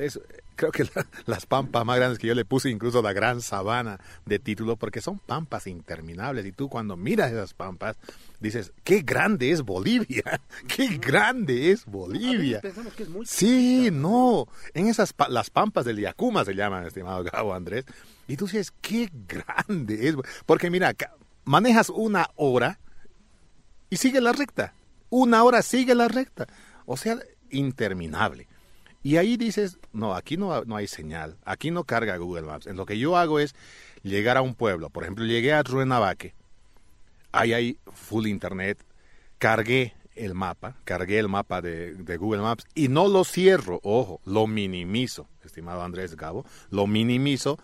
[0.00, 0.18] Es,
[0.56, 4.00] creo que la- las pampas más grandes que yo le puse, incluso la gran sabana
[4.26, 6.46] de título, porque son pampas interminables.
[6.46, 7.96] Y tú cuando miras esas pampas,
[8.40, 10.40] dices, qué grande es Bolivia.
[10.68, 12.60] Qué grande es Bolivia.
[12.60, 14.46] Pensamos que es muy Sí, no.
[14.74, 17.84] En esas las pampas del Yacuma se llaman, estimado Gabo Andrés.
[18.26, 20.14] Y tú dices, qué grande es.
[20.46, 20.94] Porque mira,
[21.44, 22.78] manejas una hora
[23.90, 24.72] y sigue la recta.
[25.08, 26.46] Una hora sigue la recta.
[26.86, 27.18] O sea,
[27.50, 28.46] interminable.
[29.02, 31.38] Y ahí dices, no, aquí no, no hay señal.
[31.44, 32.66] Aquí no carga Google Maps.
[32.66, 33.54] En lo que yo hago es
[34.02, 34.90] llegar a un pueblo.
[34.90, 36.34] Por ejemplo, llegué a Ruenabaque.
[37.32, 38.84] Ahí hay full internet.
[39.38, 44.20] Cargué el mapa, cargué el mapa de, de Google Maps y no lo cierro, ojo,
[44.26, 47.58] lo minimizo, estimado Andrés Gabo, lo minimizo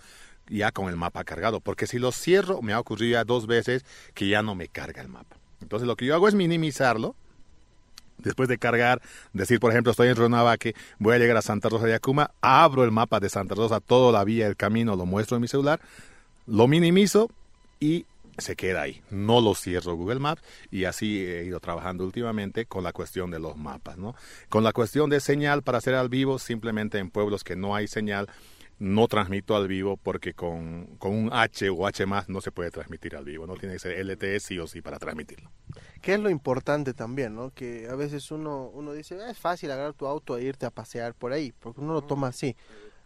[0.49, 3.85] ya con el mapa cargado, porque si lo cierro me ha ocurrido ya dos veces
[4.15, 5.37] que ya no me carga el mapa.
[5.61, 7.17] Entonces lo que yo hago es minimizarlo,
[8.19, 9.01] después de cargar,
[9.33, 12.85] decir, por ejemplo, estoy en Ruenabaque, voy a llegar a Santa Rosa de Yacuma, abro
[12.85, 15.81] el mapa de Santa Rosa, toda la vía, el camino, lo muestro en mi celular,
[16.47, 17.31] lo minimizo
[17.81, 18.07] y
[18.39, 19.03] se queda ahí.
[19.11, 23.39] No lo cierro Google Maps y así he ido trabajando últimamente con la cuestión de
[23.39, 24.15] los mapas, ¿no?
[24.49, 27.89] Con la cuestión de señal para hacer al vivo, simplemente en pueblos que no hay
[27.89, 28.29] señal,
[28.79, 32.71] no transmito al vivo porque con, con un H o H más no se puede
[32.71, 35.51] transmitir al vivo, no tiene que ser LTE sí o sí para transmitirlo.
[36.03, 37.51] que es lo importante también, ¿no?
[37.51, 40.71] Que a veces uno, uno dice, "Ah, es fácil agarrar tu auto e irte a
[40.71, 42.55] pasear por ahí, porque uno lo toma así.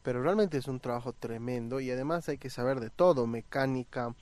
[0.02, 4.14] Pero realmente es un trabajo tremendo y además hay que saber de todo, mecánica,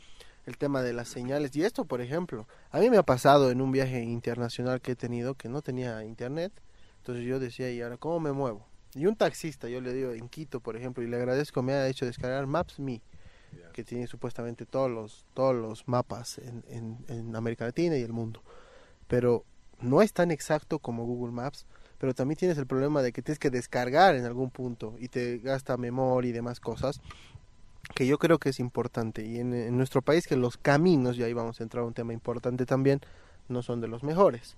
[0.44, 1.54] el tema de las señales.
[1.56, 4.96] Y esto, por ejemplo, a mí me ha pasado en un viaje internacional que he
[4.96, 6.52] tenido que no tenía internet.
[6.98, 8.66] Entonces yo decía, ¿y ahora cómo me muevo?
[8.94, 11.88] Y un taxista, yo le digo en Quito, por ejemplo, y le agradezco, me ha
[11.88, 13.02] hecho descargar Maps.me,
[13.72, 18.12] que tiene supuestamente todos los, todos los mapas en, en, en América Latina y el
[18.12, 18.42] mundo
[19.08, 19.44] pero
[19.80, 21.66] no es tan exacto como Google Maps,
[21.98, 25.38] pero también tienes el problema de que tienes que descargar en algún punto y te
[25.38, 27.00] gasta memoria y demás cosas,
[27.94, 29.24] que yo creo que es importante.
[29.24, 31.94] Y en, en nuestro país que los caminos, y ahí vamos a entrar a un
[31.94, 33.00] tema importante también,
[33.48, 34.56] no son de los mejores.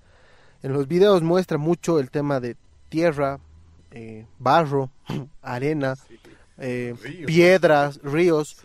[0.62, 2.56] En los videos muestra mucho el tema de
[2.88, 3.38] tierra,
[3.90, 4.90] eh, barro,
[5.42, 5.96] arena,
[6.60, 6.94] eh,
[7.26, 8.58] piedras, ríos,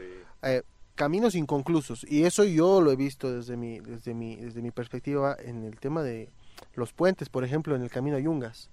[0.44, 0.64] eh,
[0.96, 2.06] caminos inconclusos.
[2.10, 5.80] Y eso yo lo he visto desde mi, desde, mi, desde mi perspectiva en el
[5.80, 6.30] tema de
[6.76, 8.70] los puentes, por ejemplo, en el camino a Yungas.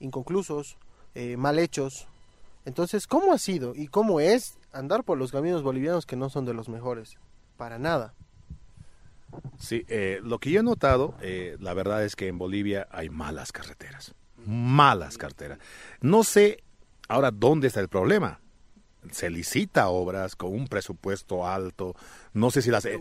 [0.00, 0.76] Inconclusos,
[1.14, 2.06] eh, mal hechos.
[2.66, 6.44] Entonces, ¿cómo ha sido y cómo es andar por los caminos bolivianos que no son
[6.44, 7.16] de los mejores?
[7.56, 8.14] Para nada.
[9.58, 11.14] Sí, eh, lo que yo he notado,
[11.58, 14.14] la verdad es que en Bolivia hay malas carreteras.
[14.48, 15.58] Malas carreteras.
[16.00, 16.64] No sé
[17.06, 18.40] ahora dónde está el problema.
[19.10, 21.94] Se licita obras con un presupuesto alto.
[22.32, 22.86] No sé si las...
[22.86, 22.98] eh,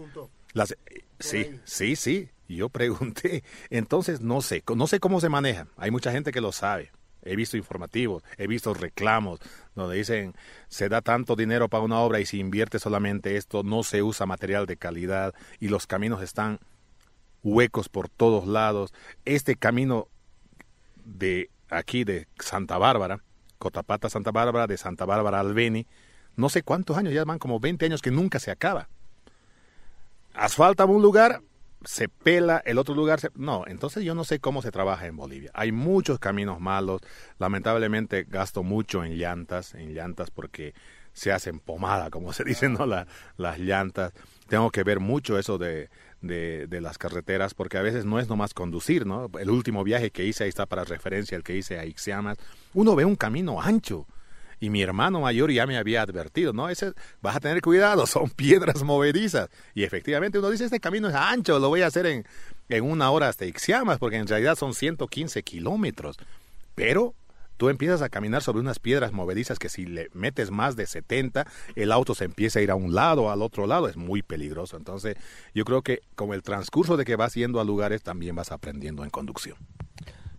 [0.51, 2.29] las eh, sí, sí, sí.
[2.49, 3.45] Yo pregunté.
[3.69, 4.61] Entonces, no sé.
[4.75, 5.67] No sé cómo se maneja.
[5.77, 6.91] Hay mucha gente que lo sabe.
[7.21, 9.39] He visto informativos, he visto reclamos
[9.75, 10.33] donde dicen
[10.67, 14.25] se da tanto dinero para una obra y si invierte solamente esto, no se usa
[14.25, 16.59] material de calidad y los caminos están
[17.43, 18.93] huecos por todos lados.
[19.25, 20.07] Este camino
[21.07, 23.21] de aquí de Santa Bárbara,
[23.57, 25.87] Cotapata Santa Bárbara, de Santa Bárbara al Beni,
[26.35, 28.89] no sé cuántos años, ya van como 20 años que nunca se acaba.
[30.33, 31.41] Asfalta un lugar,
[31.83, 33.29] se pela, el otro lugar se...
[33.35, 35.49] No, entonces yo no sé cómo se trabaja en Bolivia.
[35.53, 37.01] Hay muchos caminos malos,
[37.39, 40.75] lamentablemente gasto mucho en llantas, en llantas porque
[41.13, 42.85] se hacen pomada, como se dicen, ¿no?
[42.85, 44.13] La- las llantas.
[44.47, 45.89] Tengo que ver mucho eso de,
[46.22, 49.30] de, las carreteras porque a veces no es nomás conducir, ¿no?
[49.39, 52.38] El último viaje que hice, ahí está para referencia, el que hice a Ixiamas,
[52.74, 54.07] uno ve un camino ancho.
[54.59, 56.68] Y mi hermano mayor ya me había advertido, ¿no?
[56.70, 59.49] Ese, vas a tener cuidado, son piedras movedizas.
[59.76, 62.26] Y efectivamente uno dice, este camino es ancho, lo voy a hacer en,
[62.70, 66.18] en una hora hasta Ixiamas, porque en realidad son 115 kilómetros.
[66.74, 67.13] Pero
[67.57, 71.47] tú empiezas a caminar sobre unas piedras movedizas que si le metes más de 70,
[71.75, 74.77] el auto se empieza a ir a un lado, al otro lado, es muy peligroso.
[74.77, 75.17] Entonces,
[75.53, 79.03] yo creo que con el transcurso de que vas yendo a lugares, también vas aprendiendo
[79.03, 79.57] en conducción.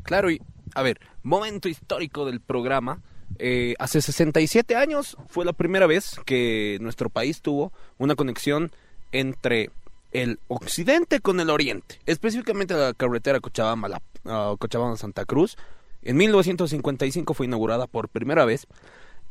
[0.03, 0.41] Claro, y
[0.75, 3.03] a ver, momento histórico del programa.
[3.39, 8.73] Eh, hace 67 años fue la primera vez que nuestro país tuvo una conexión
[9.13, 9.71] entre
[10.13, 15.57] el occidente con el oriente, específicamente la carretera ah, Cochabamba-Santa Cruz.
[16.03, 18.67] En 1955 fue inaugurada por primera vez.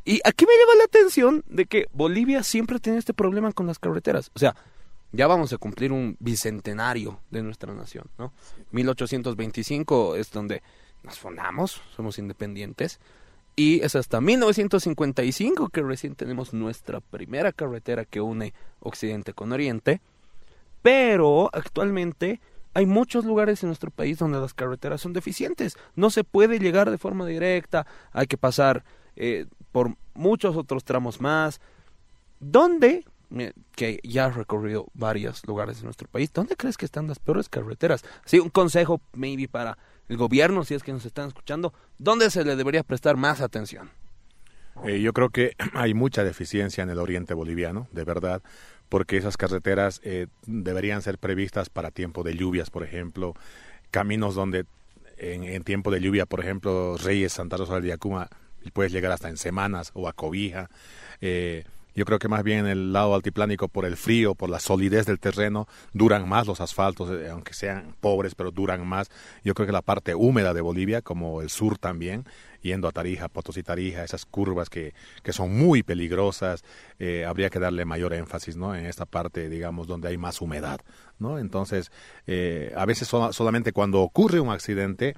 [0.04, 3.78] Y aquí me llama la atención de que Bolivia siempre tiene este problema con las
[3.78, 4.30] carreteras.
[4.34, 4.54] O sea,
[5.12, 8.32] ya vamos a cumplir un bicentenario de nuestra nación, ¿no?
[8.72, 10.62] 1825 es donde
[11.02, 13.00] nos fundamos, somos independientes.
[13.56, 20.00] Y es hasta 1955 que recién tenemos nuestra primera carretera que une Occidente con Oriente.
[20.82, 22.40] Pero actualmente
[22.78, 25.76] hay muchos lugares en nuestro país donde las carreteras son deficientes.
[25.96, 28.84] No se puede llegar de forma directa, hay que pasar
[29.16, 31.60] eh, por muchos otros tramos más.
[32.38, 33.04] ¿Dónde,
[33.74, 37.48] que ya has recorrido varios lugares de nuestro país, dónde crees que están las peores
[37.48, 38.04] carreteras?
[38.24, 39.76] Sí, un consejo, maybe, para
[40.08, 43.90] el gobierno, si es que nos están escuchando, ¿dónde se le debería prestar más atención?
[44.84, 48.40] Eh, yo creo que hay mucha deficiencia en el oriente boliviano, de verdad,
[48.88, 53.34] porque esas carreteras eh, deberían ser previstas para tiempo de lluvias, por ejemplo,
[53.90, 54.64] caminos donde
[55.16, 58.28] en, en tiempo de lluvia, por ejemplo, Reyes, Santa Rosa del Yacuma,
[58.72, 60.70] puedes llegar hasta en semanas o a Cobija.
[61.20, 61.64] Eh,
[61.98, 65.04] yo creo que más bien en el lado altiplánico, por el frío, por la solidez
[65.04, 69.10] del terreno, duran más los asfaltos, eh, aunque sean pobres, pero duran más.
[69.42, 72.24] Yo creo que la parte húmeda de Bolivia, como el sur también,
[72.62, 74.94] yendo a Tarija, Potosí Tarija, esas curvas que,
[75.24, 76.62] que son muy peligrosas,
[77.00, 78.74] eh, habría que darle mayor énfasis, ¿no?
[78.76, 80.80] En esta parte, digamos, donde hay más humedad,
[81.18, 81.38] ¿no?
[81.38, 81.90] Entonces,
[82.26, 85.14] eh, a veces so- solamente cuando ocurre un accidente,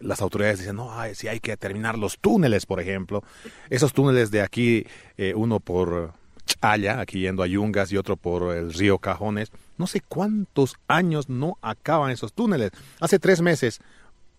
[0.00, 3.22] las autoridades dicen, no, ay, si hay que terminar los túneles, por ejemplo.
[3.68, 4.86] Esos túneles de aquí,
[5.16, 6.12] eh, uno por
[6.44, 9.50] Chaya, aquí yendo a Yungas, y otro por el río Cajones.
[9.78, 12.70] No sé cuántos años no acaban esos túneles.
[13.00, 13.80] Hace tres meses,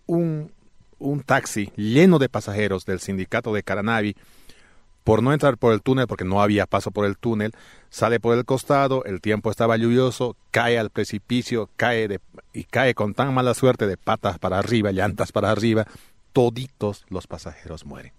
[0.06, 0.52] un,
[0.98, 4.16] un taxi lleno de pasajeros del sindicato de Caranavi,
[5.04, 7.52] por no entrar por el túnel, porque no había paso por el túnel,
[7.90, 12.20] sale por el costado, el tiempo estaba lluvioso, cae al precipicio, cae de,
[12.52, 15.86] y cae con tan mala suerte de patas para arriba, llantas para arriba,
[16.32, 18.12] toditos los pasajeros mueren.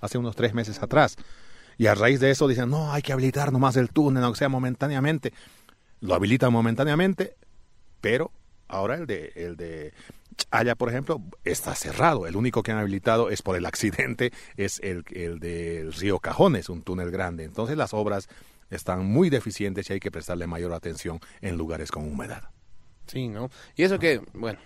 [0.00, 1.16] Hace unos tres meses atrás.
[1.78, 4.48] Y a raíz de eso dicen, no, hay que habilitar nomás el túnel, aunque sea
[4.48, 5.32] momentáneamente.
[6.00, 7.36] Lo habilitan momentáneamente,
[8.00, 8.30] pero
[8.68, 9.92] ahora el de, el de
[10.34, 12.26] Chaya, por ejemplo, está cerrado.
[12.26, 16.68] El único que han habilitado es por el accidente, es el, el del río Cajones,
[16.68, 17.44] un túnel grande.
[17.44, 18.28] Entonces las obras
[18.70, 22.50] están muy deficientes y hay que prestarle mayor atención en lugares con humedad.
[23.06, 23.50] Sí, ¿no?
[23.76, 24.58] Y eso que, bueno,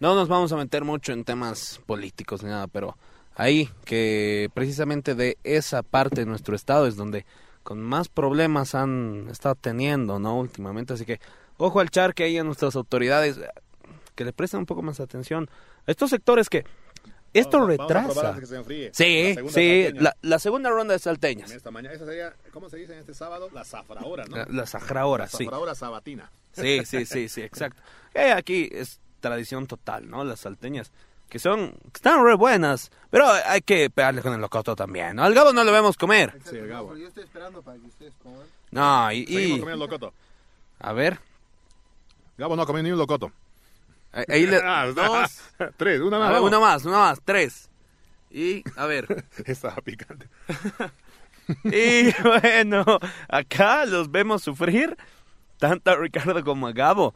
[0.00, 2.96] no nos vamos a meter mucho en temas políticos ni nada, pero
[3.34, 7.26] ahí que precisamente de esa parte de nuestro estado es donde
[7.62, 10.38] con más problemas han estado teniendo, ¿no?
[10.38, 11.20] Últimamente, así que
[11.56, 13.40] ojo al char que hay a nuestras autoridades
[14.16, 15.48] que le presten un poco más atención
[15.86, 16.64] a estos sectores que
[17.32, 18.40] esto Vamos a- vamos a retrasa.
[18.40, 18.90] que se enfríe.
[18.94, 21.50] Sí, La segunda sí, la, la segunda ronda de salteñas.
[21.50, 23.48] Esta mañana, esa sería, ¿cómo se dice en este sábado?
[23.52, 24.36] La zafraora, ¿no?
[24.36, 25.44] La, la sajraora, La sí.
[25.44, 26.30] zafraora sabatina.
[26.52, 27.82] Sí, sí, sí, sí, exacto.
[28.14, 30.24] Eh, aquí es tradición total, ¿no?
[30.24, 30.90] Las salteñas,
[31.28, 35.24] que son, que están re buenas, pero hay que pegarle con el locoto también, ¿no?
[35.24, 36.32] Al gabo no lo vemos comer.
[36.48, 36.96] Sí, el Gabo.
[36.96, 38.46] Yo estoy esperando para que ustedes coman.
[38.70, 40.14] No, y, Seguimos y comiendo locoto.
[40.78, 41.18] a ver,
[42.38, 43.30] Gabo no comió ni un locoto.
[44.16, 45.40] Ahí- ahí le, Ah, dos,
[45.76, 46.32] Tres, una más.
[46.32, 47.68] ver, una más, una más, tres.
[48.30, 50.28] Y, a ver, Estaba picante.
[51.64, 52.84] y bueno,
[53.28, 54.96] acá los vemos sufrir,
[55.58, 57.14] tanto a Ricardo como a Gabo,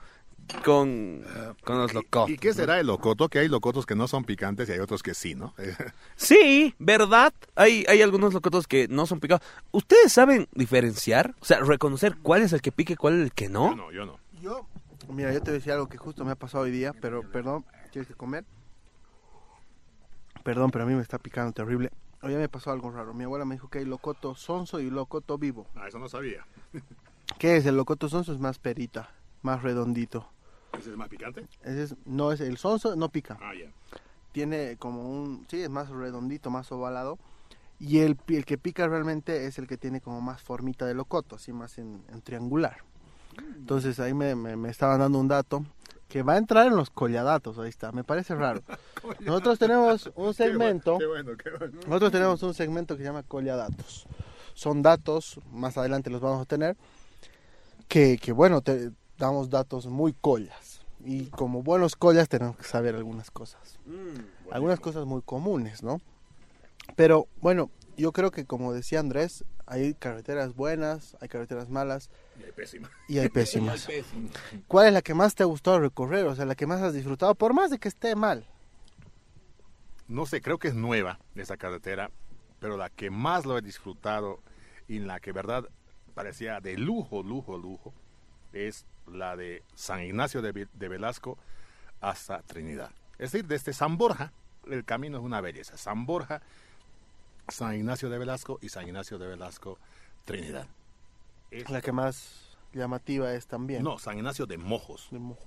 [0.64, 1.22] con,
[1.64, 2.30] con los locotos.
[2.30, 3.28] ¿Y qué será el locoto?
[3.28, 5.54] Que hay locotos que no son picantes y hay otros que sí, ¿no?
[6.16, 7.32] Sí, ¿verdad?
[7.56, 9.44] Hay, hay algunos locotos que no son picados.
[9.72, 11.34] ¿Ustedes saben diferenciar?
[11.40, 13.74] O sea, reconocer cuál es el que pique y cuál es el que Yo no.
[13.76, 14.18] no, yo no.
[14.40, 14.66] Yo,
[15.12, 17.22] mira, yo te voy a decir algo que justo me ha pasado hoy día, pero
[17.30, 18.44] perdón, ¿quieres que comer?
[20.42, 21.90] Perdón, pero a mí me está picando terrible.
[22.22, 23.14] Hoy me pasó algo raro.
[23.14, 25.66] Mi abuela me dijo que hay locoto sonso y locoto vivo.
[25.74, 26.46] Ah, eso no sabía.
[27.38, 27.66] ¿Qué es?
[27.66, 29.10] El locoto sonso es más perita,
[29.42, 30.30] más redondito.
[30.78, 31.46] ¿Ese es más picante?
[31.62, 33.38] Ese es, no es el sonso, no pica.
[33.40, 33.70] Ah, ya.
[34.32, 37.18] Tiene como un, sí, es más redondito, más ovalado.
[37.78, 41.36] Y el, el que pica realmente es el que tiene como más formita de locoto,
[41.36, 42.84] así más en, en triangular.
[43.38, 45.64] Entonces ahí me, me, me estaban dando un dato
[46.08, 48.62] que va a entrar en los colladatos, ahí está, me parece raro.
[49.20, 51.78] Nosotros tenemos un segmento, Qué bueno, qué bueno.
[51.86, 54.06] nosotros tenemos un segmento que se llama colladatos.
[54.54, 56.76] Son datos, más adelante los vamos a tener,
[57.86, 60.80] que, que bueno, te damos datos muy collas.
[61.02, 63.78] Y como buenos collas tenemos que saber algunas cosas
[64.50, 66.00] algunas cosas muy comunes, ¿no?
[66.96, 72.10] Pero bueno, yo creo que como decía Andrés, hay carreteras buenas, hay carreteras malas
[72.40, 72.90] Y hay pésima.
[73.08, 73.88] y hay pésimas.
[74.66, 76.26] ¿Cuál es la que más te ha gustado recorrer?
[76.26, 78.46] O sea, la que más has disfrutado, por más de que esté mal.
[80.08, 82.10] No sé, creo que es nueva esa carretera,
[82.58, 84.40] pero la que más lo he disfrutado
[84.88, 85.68] y en la que verdad
[86.14, 87.94] parecía de lujo, lujo, lujo,
[88.52, 91.38] es la de San Ignacio de Velasco
[92.00, 92.90] hasta Trinidad.
[93.18, 94.32] Es decir, desde San Borja,
[94.66, 95.76] el camino es una belleza.
[95.76, 96.42] San Borja,
[97.48, 99.78] San Ignacio de Velasco y San Ignacio de Velasco,
[100.24, 100.66] Trinidad.
[101.50, 103.82] Es- La que más llamativa es también.
[103.82, 105.08] no, San Ignacio de Mojos.
[105.10, 105.44] De Mojos.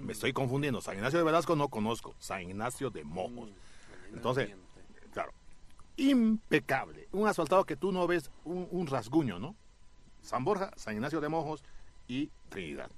[0.00, 0.80] Me estoy confundiendo.
[0.80, 2.14] San Ignacio de Velasco no conozco.
[2.18, 3.50] San Ignacio de Mojos.
[4.12, 4.50] Entonces,
[5.12, 5.32] claro,
[5.96, 7.08] impecable.
[7.12, 9.54] Un asfaltado que tú no ves un, un rasguño, ¿no?
[10.22, 11.62] San Borja, San Ignacio de Mojos
[12.08, 12.90] y Trinidad.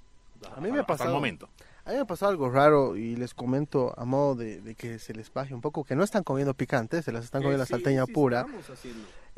[0.55, 1.49] A mí me ha Hasta el pasado- momento.
[1.85, 5.13] A mí me pasó algo raro y les comento a modo de, de que se
[5.13, 8.05] les baje un poco, que no están comiendo picante, se las están comiendo la salteña
[8.05, 8.45] pura.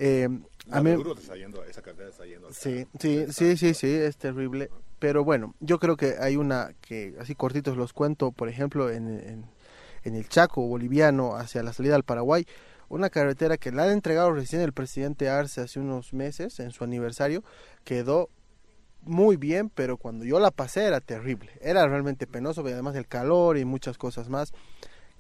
[0.04, 0.28] Eh,
[0.72, 4.18] a mí, te está yendo- esa carretera está yendo Sí, sí, sí, sí, sí, es
[4.18, 4.72] terrible.
[4.98, 9.08] Pero bueno, yo creo que hay una que así cortitos los cuento, por ejemplo, en,
[9.20, 9.46] en,
[10.04, 12.48] en el Chaco boliviano hacia la salida al Paraguay,
[12.90, 16.84] una carretera que la han entregado recién el presidente Arce hace unos meses en su
[16.84, 17.44] aniversario,
[17.84, 18.30] quedó
[19.04, 23.58] muy bien, pero cuando yo la pasé era terrible, era realmente penoso, además del calor
[23.58, 24.52] y muchas cosas más,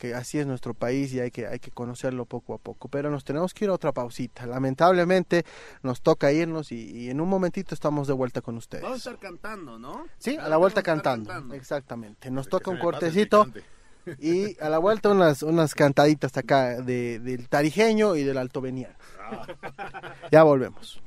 [0.01, 2.87] que así es nuestro país y hay que, hay que conocerlo poco a poco.
[2.87, 4.47] Pero nos tenemos que ir a otra pausita.
[4.47, 5.45] Lamentablemente
[5.83, 8.81] nos toca irnos y, y en un momentito estamos de vuelta con ustedes.
[8.81, 10.07] Vamos a estar cantando, ¿no?
[10.17, 11.29] Sí, a la vuelta cantando.
[11.29, 11.53] cantando.
[11.53, 12.31] Exactamente.
[12.31, 13.45] Nos toca un cortecito
[14.17, 18.95] y a la vuelta unas, unas cantaditas acá de, del tarijeño y del altoveniano.
[20.31, 20.99] Ya volvemos.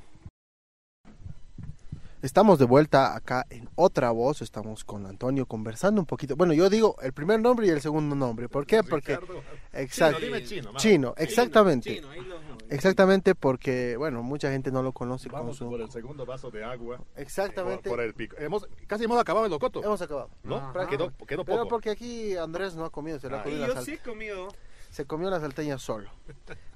[2.25, 6.37] Estamos de vuelta acá en otra voz, estamos con Antonio conversando un poquito.
[6.37, 8.49] Bueno, yo digo el primer nombre y el segundo nombre.
[8.49, 8.83] ¿Por qué?
[8.83, 9.43] Porque Ricardo.
[9.75, 10.21] exacto.
[10.21, 10.73] Chino, dime chino.
[10.79, 11.95] Chino, exactamente.
[11.97, 12.39] Chino, ahí lo-
[12.71, 15.69] Exactamente porque, bueno, mucha gente no lo conoce con Vamos su...
[15.69, 16.99] por el segundo vaso de agua.
[17.15, 17.91] Exactamente.
[17.91, 18.37] Por, por el pico.
[18.39, 19.85] Hemos, casi hemos acabado el locoto.
[19.85, 20.31] Hemos acabado.
[20.45, 20.73] ¿No?
[20.89, 21.69] Quedó, quedó Pero poco.
[21.69, 23.85] porque aquí Andrés no ha comido, se, la ha Ah, comido Y la yo sal-
[23.85, 24.49] sí he comido.
[24.89, 26.09] se comió la salteña solo.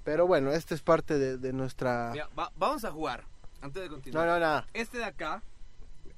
[0.04, 2.10] Pero bueno, esta es parte de, de nuestra...
[2.12, 3.24] Mira, va- vamos a jugar.
[3.60, 4.26] Antes de continuar.
[4.26, 4.64] No, no, no.
[4.72, 5.42] Este de acá,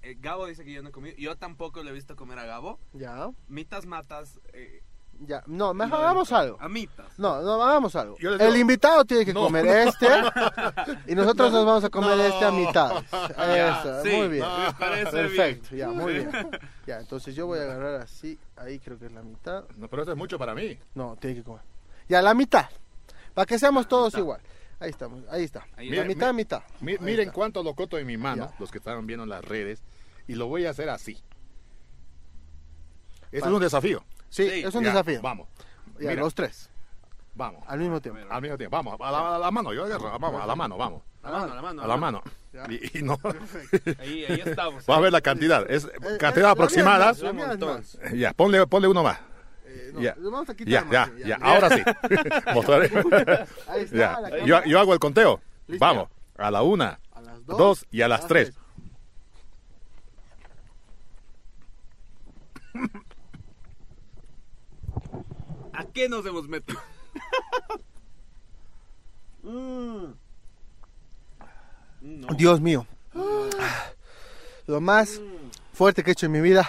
[0.03, 1.17] eh, Gabo dice que yo no he comido.
[1.19, 2.79] Yo tampoco le he visto comer a Gabo.
[2.93, 4.41] Ya, Mitas matas.
[4.53, 4.83] Eh,
[5.21, 5.43] ya.
[5.47, 6.57] No, mejor lo hagamos algo.
[6.61, 7.07] A mitas.
[7.19, 8.17] No, no, hagamos algo.
[8.19, 9.45] Digo- El invitado tiene que No.
[9.45, 10.07] comer este
[11.07, 12.23] y nosotros nos vamos a comer No.
[12.25, 12.93] este a mitad.
[13.13, 14.11] Eso, sí.
[14.17, 14.47] muy bien.
[14.79, 16.31] Perfecto, ya, muy bien.
[16.87, 19.65] Ya, entonces yo voy a agarrar así, ahí creo que es la mitad.
[19.77, 20.79] No, pero esto es mucho para mí.
[20.95, 21.63] No, tiene que comer.
[22.09, 22.67] Ya, la mitad.
[23.35, 24.41] Para que seamos todos igual.
[24.81, 25.67] Ahí estamos, ahí está.
[25.77, 26.63] Ahí mitad, mitad.
[26.81, 27.33] Mi- Ahí miren está.
[27.35, 28.57] cuánto locoto en mi mano, Ya.
[28.59, 29.83] los que estaban viendo en las redes,
[30.27, 31.19] y lo voy a hacer así.
[33.31, 33.47] Esto Vale.
[33.47, 34.05] es un desafío.
[34.29, 35.21] Sí, Sí, es un Ya, desafío.
[35.23, 35.49] Vamos,
[36.01, 36.23] Ya, Mira.
[36.23, 36.71] los tres,
[37.35, 37.63] vamos.
[37.67, 38.21] al mismo tiempo.
[38.31, 40.77] Al mismo tiempo, vamos, a la, a la mano, yo agarro, vamos, a la mano,
[40.79, 41.03] vamos.
[41.23, 41.83] La mano, la mano.
[41.83, 42.23] A la mano.
[42.71, 43.19] Y, y no.
[43.99, 44.87] Ahí, ahí estamos.
[44.87, 45.71] Vamos a ver la cantidad.
[45.71, 47.13] Es Eh, eh, cantidad la aproximada.
[48.15, 49.19] Ya, ponle, ponle uno más.
[49.93, 50.15] No, Ya.
[50.19, 51.83] lo vamos a quitar, Ya, ya, ahora sí.
[52.55, 52.91] Mostraré.
[53.69, 54.21] Ahí está Ya.
[54.21, 55.41] la Yo, hago el conteo.
[55.67, 55.85] Listo.
[55.85, 58.53] Vamos, a la una, A las dos, dos, y a las tres.
[65.73, 66.81] ¿A qué nos hemos metido?
[72.37, 72.87] Dios mío.
[74.67, 75.21] Lo más
[75.73, 76.69] fuerte que he hecho en mi vida.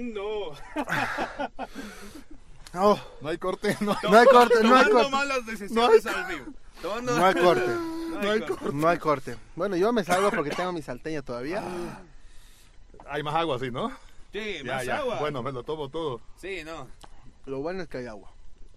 [0.00, 0.52] No.
[2.74, 3.94] Oh, No hay corte, no.
[4.10, 5.10] no hay corte, no hay corte.
[5.10, 6.46] malas decisiones al vivo.
[6.80, 7.66] Tomando- No hay corte.
[8.22, 8.72] No hay corte.
[8.72, 9.36] No hay corte.
[9.56, 11.62] Bueno, yo me salgo porque tengo mi salteña todavía.
[13.08, 13.90] Hay más agua así, ¿no?
[14.32, 14.98] Sí, Ya, más ya.
[14.98, 15.18] agua.
[15.18, 16.20] Bueno, me lo tomo todo.
[16.36, 16.86] Sí, no.
[17.46, 18.30] Lo bueno es que hay agua.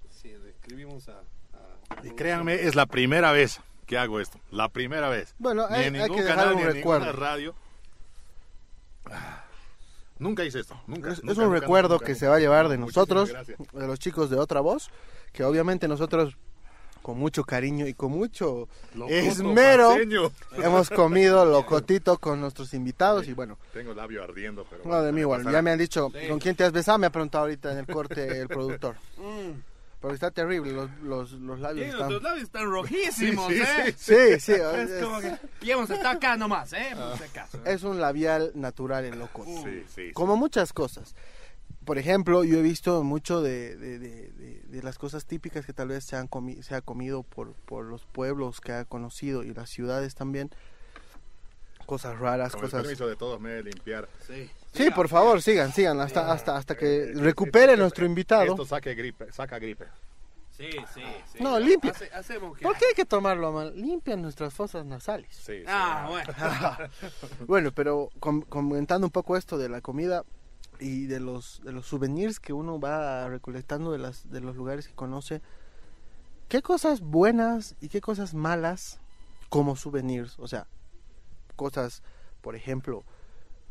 [0.10, 1.20] Sí, escribimos a...
[1.20, 4.40] a- Y créanme, es la primera vez que hago esto.
[4.52, 5.36] La primera vez.
[5.38, 7.06] Bueno, Ni hay- en hay ningún que dejar canal, un ni en recuerdo.
[7.06, 7.56] ninguna radio.
[10.20, 10.80] Nunca hice esto.
[10.88, 11.12] Nunca.
[11.12, 12.20] Es, es nunca, un nunca, recuerdo nunca, que nunca.
[12.20, 13.34] se va a llevar de nosotros,
[13.74, 14.90] de los chicos de Otra Voz,
[15.34, 16.38] que obviamente nosotros
[17.02, 20.32] con mucho cariño y con mucho Locoto esmero paseño.
[20.54, 24.82] hemos comido locotito con nuestros invitados y bueno, Tengo el labio ardiendo, pero.
[24.86, 25.60] no de mí igual, pasará.
[25.60, 26.28] ya me han dicho, Sí.
[26.30, 26.98] ¿con quién te has besado?
[26.98, 28.96] Me ha preguntado ahorita en el corte el productor.
[29.18, 29.75] Mm.
[30.06, 32.22] Porque está terrible, los, los, los labios están...
[32.22, 33.96] labios están rojísimos, Sí, sí, ¿eh?
[33.98, 35.36] Sí, sí, Es es, como que...
[35.64, 36.90] Y hemos estado acá nomás, ¿eh?
[36.96, 37.60] Por si acaso.
[37.66, 39.44] es un labial natural el loco.
[39.46, 40.12] Sí, sí, sí.
[40.14, 41.16] Como muchas cosas.
[41.86, 45.74] Por ejemplo, yo he visto mucho de, de, de- de- de las cosas típicas que
[45.74, 49.42] tal vez se, han comi- se ha comido por, por los pueblos que ha conocido
[49.44, 50.52] y las ciudades también.
[51.88, 52.84] Cosas raras, Con cosas...
[52.84, 54.08] permiso de todos me voy a limpiar.
[54.28, 54.52] Sí.
[54.76, 58.52] Sí, por favor, sigan, sigan, hasta, hasta, hasta que recupere nuestro invitado.
[58.52, 59.86] Esto saca gripe, saca gripe.
[60.52, 61.02] Sí, sí,
[61.34, 61.44] sí.
[61.44, 61.92] No, limpia.
[61.92, 62.64] Hace- hacemos que...
[62.64, 63.74] ¿Por qué hay que tomarlo mal?
[63.76, 65.28] Limpian nuestras fosas nasales.
[65.36, 65.64] Sí, sí.
[65.68, 66.34] Ah, bueno.
[67.48, 70.24] Bueno, pero com- comentando un poco esto de la comida
[70.80, 74.88] y de los de los souvenirs que uno va recolectando de las de los lugares
[74.88, 75.42] que conoce,
[76.50, 79.00] ¿qué cosas buenas y qué cosas malas
[79.50, 80.36] como souvenirs?
[80.40, 80.68] O sea,
[81.58, 82.02] cosas,
[82.42, 83.04] por ejemplo,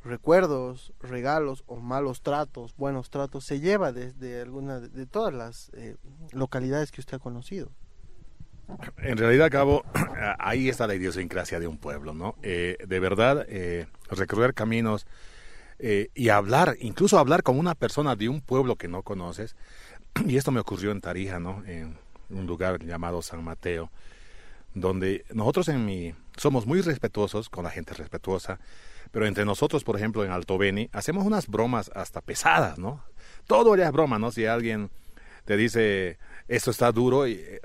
[0.04, 5.96] recuerdos, regalos o malos tratos, buenos tratos se lleva desde alguna de, todas las eh,
[6.32, 7.70] localidades que usted ha conocido.
[8.98, 9.84] En realidad, Cabo,
[10.38, 12.36] ahí está la idiosincrasia de un pueblo, ¿no?
[12.42, 15.06] Eh, de verdad, eh, recorrer caminos
[15.78, 19.56] eh, y hablar, incluso hablar con una persona de un pueblo que no conoces,
[20.26, 21.62] y esto me ocurrió en Tarija, ¿no?
[21.66, 21.98] En
[22.30, 23.90] un lugar llamado San Mateo,
[24.74, 28.58] donde nosotros en mi somos muy respetuosos con la gente respetuosa,
[29.14, 33.00] pero entre nosotros, por ejemplo, en Alto Beni, hacemos unas bromas hasta pesadas, ¿no?
[33.46, 34.32] Todo ya es broma, ¿no?
[34.32, 34.90] Si alguien
[35.44, 37.60] te dice esto está duro eh,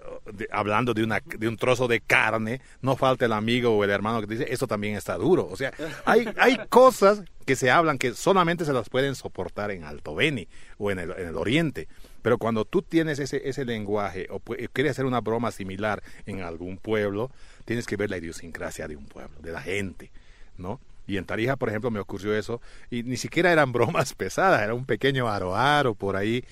[0.52, 4.22] hablando de una de un trozo de carne no falta el amigo o el hermano
[4.22, 5.72] que te dice esto también está duro o sea
[6.06, 10.47] hay hay cosas que se hablan que solamente se las pueden soportar en Alto Beni
[10.78, 11.88] o en el, en el Oriente
[12.22, 16.78] pero cuando tú tienes ese ese lenguaje o quieres hacer una broma similar en algún
[16.78, 17.32] pueblo
[17.64, 20.12] tienes que ver la idiosincrasia de un pueblo de la gente
[20.58, 24.62] no y en Tarija, por ejemplo, me ocurrió eso, y ni siquiera eran bromas pesadas,
[24.62, 26.43] era un pequeño aro aro por ahí,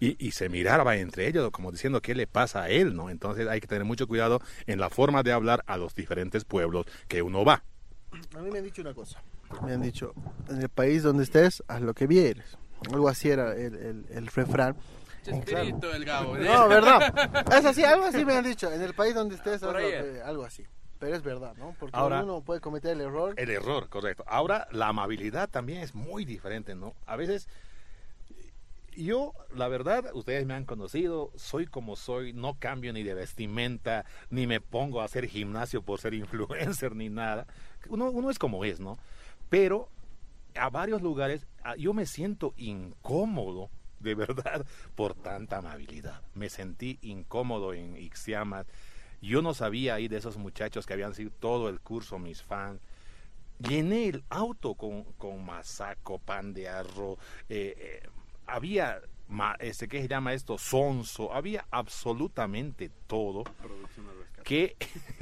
[0.00, 3.10] y, y se miraba entre ellos como diciendo qué le pasa a él, ¿no?
[3.10, 6.86] Entonces hay que tener mucho cuidado en la forma de hablar a los diferentes pueblos
[7.08, 7.62] que uno va.
[8.34, 9.22] A mí me han dicho una cosa.
[9.64, 10.12] Me han dicho,
[10.48, 12.56] en el país donde estés, haz lo que vieres.
[12.92, 14.76] Algo así era el, el, el refrán.
[15.22, 16.36] Chespirito el Gabo.
[16.36, 16.44] ¿eh?
[16.44, 17.44] No, ¿verdad?
[17.52, 18.72] Es así, algo así me han dicho.
[18.72, 20.64] En el país donde estés, haz Por lo ahí que- algo así.
[20.98, 21.74] Pero es verdad, ¿no?
[21.78, 23.34] Porque Ahora- uno puede cometer el error.
[23.36, 24.24] El error, correcto.
[24.26, 26.94] Ahora, la amabilidad también es muy diferente, ¿no?
[27.06, 27.48] A veces,
[28.96, 34.06] yo, la verdad, ustedes me han conocido, soy como soy, no cambio ni de vestimenta,
[34.30, 36.14] ni me pongo a hacer gimnasio por ser
[36.74, 37.46] influencer, ni nada.
[37.88, 38.96] Uno, uno es como es, ¿no?
[39.50, 39.88] Pero
[40.54, 43.68] a varios lugares ah, yo me siento incómodo,
[44.00, 46.22] de verdad, por tanta amabilidad.
[46.34, 48.66] Me sentí incómodo en Ixiamas.
[49.22, 52.80] Yo no sabía ahí de esos muchachos que habían sido todo el curso mis fans.
[53.58, 58.08] Llené el auto con, con masaco, pan de arroz, eh, eh,
[58.46, 60.58] había, ma- este, ¿qué se llama esto?
[60.58, 63.44] Sonso, había absolutamente todo
[64.44, 64.76] que,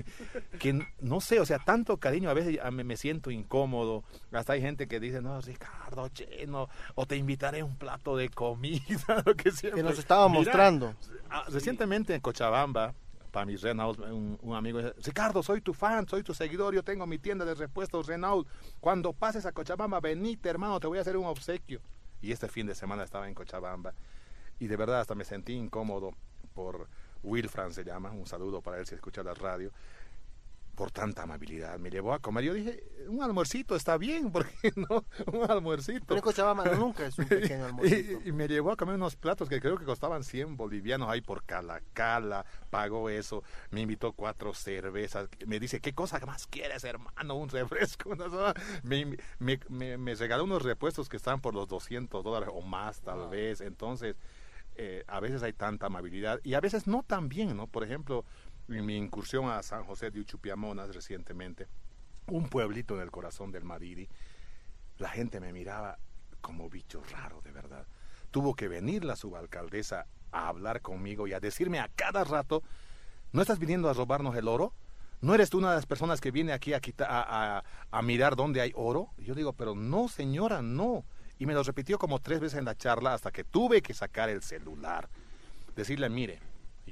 [0.58, 4.86] que no sé, o sea, tanto cariño, a veces me siento incómodo, hasta hay gente
[4.88, 8.82] que dice, no, Ricardo, che, no, o te invitaré un plato de comida,
[9.24, 9.50] lo que.
[9.52, 10.94] Que nos estaba Mira, mostrando.
[11.30, 12.94] ah, recientemente en Cochabamba,
[13.34, 17.04] para mis Renault, un, amigo dice, Ricardo, soy tu fan, soy tu seguidor, yo tengo
[17.04, 18.46] mi tienda de repuestos Renault,
[18.78, 21.80] cuando pases a Cochabamba, venite hermano, te voy a hacer un obsequio.
[22.22, 23.92] Y este fin de semana estaba en Cochabamba
[24.60, 26.12] y de verdad hasta me sentí incómodo
[26.54, 26.86] por
[27.24, 29.72] Wilfran se llama, un saludo para él si escucha la radio.
[30.74, 31.78] Por tanta amabilidad.
[31.78, 32.44] Me llevó a comer.
[32.44, 35.04] Yo dije, un almuercito está bien, ¿por qué no?
[35.32, 36.20] Un almuercito.
[36.20, 38.20] Cochabamba nunca es un pequeño almuercito.
[38.24, 41.20] Y, y, me llevó a comer unos platos que creo que costaban 100 bolivianos ahí
[41.20, 42.44] por cala cala.
[42.70, 43.42] Pagó eso.
[43.70, 45.28] Me invitó cuatro cervezas.
[45.46, 47.34] Me dice, ¿qué cosa más quieres, hermano?
[47.34, 48.14] Un refresco.
[48.82, 53.00] Me, me, me, me, regaló unos repuestos que están por los 200 dólares o más,
[53.00, 53.60] tal vez.
[53.60, 54.16] Entonces,
[54.76, 57.68] eh, a veces hay tanta amabilidad y a veces no tan bien, ¿no?
[57.68, 58.24] Por ejemplo,
[58.68, 61.66] en mi incursión a San José de Uchupiamonas recientemente,
[62.28, 64.08] un pueblito en el corazón del Madiri,
[64.98, 65.98] la gente me miraba
[66.40, 67.86] como bicho raro, de verdad.
[68.30, 72.62] Tuvo que venir la subalcaldesa a hablar conmigo y a decirme a cada rato,
[73.32, 74.72] ¿no estás viniendo a robarnos el oro?
[75.20, 78.72] ¿No eres tú una de las personas que viene aquí a, a, mirar dónde hay
[78.74, 79.08] oro?
[79.16, 81.04] Y yo digo, pero no, señora, no.
[81.38, 84.28] Y me lo repitió como tres veces en la charla hasta que tuve que sacar
[84.28, 85.08] el celular.
[85.76, 86.40] Decirle, mire,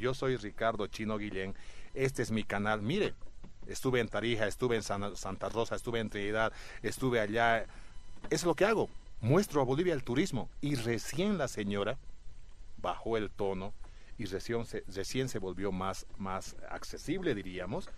[0.03, 1.55] yo soy Ricardo Chino Guillén,
[1.95, 3.15] este es mi canal, mire,
[3.69, 7.67] estuve en Tarija, estuve en Santa Rosa, estuve en Trinidad, estuve allá.
[8.29, 8.91] Es lo que hago,
[9.21, 10.51] muestro a Bolivia el turismo.
[10.61, 11.99] Y recién la señora
[12.79, 13.73] bajó el tono
[14.19, 17.89] y recién se, recién se volvió más, más accesible, diríamos,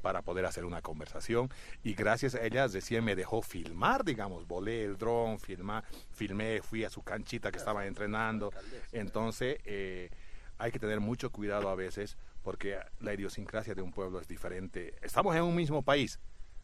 [0.00, 1.48] para poder hacer una conversación.
[1.84, 6.82] Y gracias a ella recién me dejó filmar, digamos, volé el dron, filmar, filmé, fui
[6.82, 8.52] a su canchita que estaba entrenando,
[8.90, 10.10] entonces eh,
[10.58, 14.94] hay que tener mucho cuidado a veces porque la idiosincrasia de un pueblo es diferente.
[15.02, 16.18] Estamos en un mismo país,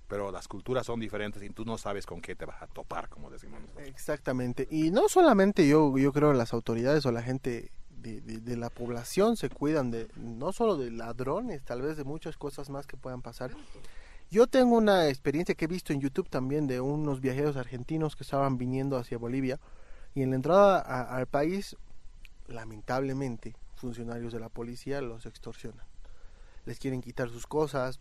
[0.09, 3.09] pero las culturas son diferentes y tú no sabes con qué te vas a topar,
[3.09, 3.89] como decimos nosotros.
[3.89, 4.67] Exactamente.
[4.71, 7.71] Y no solamente yo, yo creo las autoridades o la gente
[8.01, 12.71] de, la población se cuidan de no solo de ladrones, tal vez de muchas cosas
[12.71, 13.51] más que puedan pasar.
[14.31, 18.25] Yo tengo una experiencia que he visto en YouTube también de unos viajeros argentinos que
[18.25, 19.59] estaban viniendo hacia Bolivia
[20.15, 21.77] y en la entrada a, al país,
[22.47, 25.87] lamentablemente, funcionarios de la policía los extorsionan.
[26.65, 28.01] Les quieren quitar sus cosas,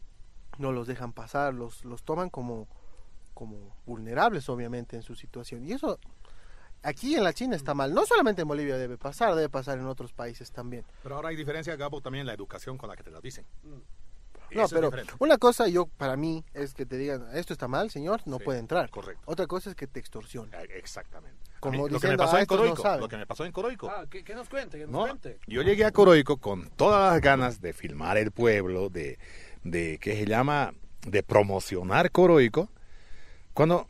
[0.57, 2.67] no los dejan pasar, los, los toman como,
[3.33, 5.63] como vulnerables obviamente en su situación.
[5.65, 5.99] Y eso
[6.83, 7.93] aquí en la China está mal.
[7.93, 10.83] No solamente en Bolivia debe pasar, debe pasar en otros países también.
[11.03, 13.45] Pero ahora hay diferencia, Gabo, también en la educación con la que te lo dicen.
[13.63, 17.89] No, Eso pero una cosa yo para mí es que te digan, esto está mal,
[17.91, 18.89] señor, no Sí, puede entrar.
[18.89, 19.21] correcto.
[19.25, 20.53] Otra cosa es que te extorsionen.
[20.53, 21.46] Eh, Exactamente.
[21.59, 22.99] Como mí, lo que me diciendo, pasó "Ah, en no Coroico, saben".
[23.01, 23.89] lo que me pasó en Coroico.
[23.89, 25.39] Ah, que, que nos cuente, que nos No, cuente.
[25.47, 29.17] yo llegué a Coroico con todas las ganas de filmar el pueblo, de,
[29.63, 30.73] de ¿qué se llama?
[31.07, 32.69] De promocionar Coroico.
[33.53, 33.87] Cuando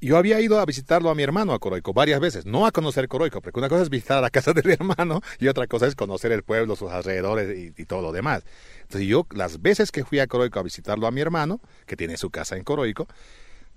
[0.00, 3.08] yo había ido a visitarlo a mi hermano a Coroico varias veces, no a conocer
[3.08, 6.32] Coroico, porque una cosa es visitar la casa del hermano y otra cosa es conocer
[6.32, 8.44] el pueblo, sus alrededores y, y todo lo demás.
[8.82, 12.16] Entonces yo, las veces que fui a Coroico a visitarlo a mi hermano, que tiene
[12.16, 13.08] su casa en Coroico,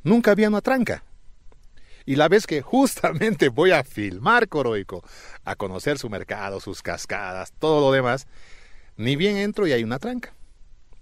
[0.03, 1.03] nunca había una tranca.
[2.05, 5.03] Y la vez que justamente voy a filmar Coroico,
[5.43, 8.27] a conocer su mercado, sus cascadas, todo lo demás,
[8.97, 10.33] ni bien entro y hay una tranca.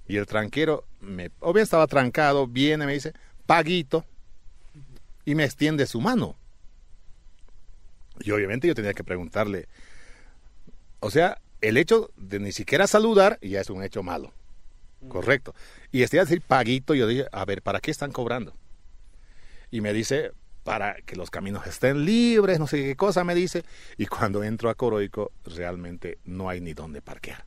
[0.07, 3.13] Y el tranquero, me, obviamente estaba trancado, viene, me dice,
[3.45, 4.05] paguito,
[5.25, 6.37] y me extiende su mano.
[8.21, 9.67] Y obviamente yo tenía que preguntarle,
[11.01, 14.31] o sea, el hecho de ni siquiera saludar ya es un hecho malo.
[15.07, 15.53] Correcto.
[15.91, 18.53] Y este a decir paguito, yo dije, a ver, ¿para qué están cobrando?
[19.69, 20.31] Y me dice,
[20.67, 23.63] para que los caminos estén libres, no sé qué cosa me dice.
[23.95, 27.45] Y cuando entro a Coroico, realmente no hay ni dónde parquear.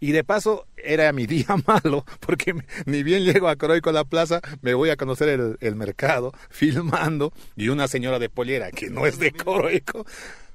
[0.00, 2.54] Y de paso, era mi día malo, porque
[2.86, 6.32] ni bien llego a Coroico a la plaza, me voy a conocer el, el mercado,
[6.48, 10.06] filmando, y una señora de pollera, que no es de Coroico,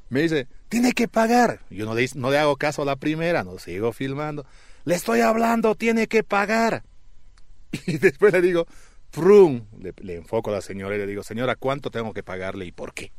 [0.09, 1.59] me dice, tiene que pagar.
[1.69, 4.43] Yo no le, no le hago caso a la primera, no sigo filmando.
[4.85, 6.81] Le estoy hablando, tiene que pagar.
[7.85, 8.65] Y después le digo,
[9.11, 12.71] Frum, le, enfoco a la señora y le digo, señora, ¿cuánto tengo que pagarle y
[12.71, 13.11] por qué?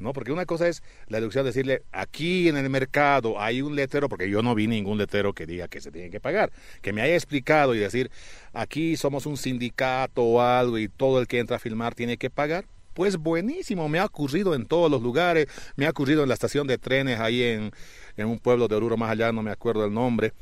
[0.00, 0.12] ¿No?
[0.12, 4.28] Porque una cosa es la deducción, decirle, aquí en el mercado hay un letrero, porque
[4.28, 6.50] yo no vi ningún letrero que diga que se tiene que pagar.
[6.82, 8.10] Que me haya explicado y decir,
[8.52, 12.28] aquí somos un sindicato o algo y todo el que entra a filmar tiene que
[12.28, 12.64] pagar.
[12.94, 15.46] Pues buenísimo, me ha ocurrido en todos los lugares,
[15.76, 17.70] me ha ocurrido en la estación de trenes ahí en,
[18.16, 20.32] en un pueblo de Oruro más allá, no me acuerdo el nombre,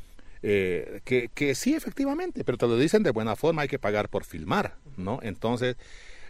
[0.43, 4.09] eh, que, que sí, efectivamente, pero te lo dicen de buena forma, hay que pagar
[4.09, 5.19] por filmar, ¿no?
[5.21, 5.77] Entonces,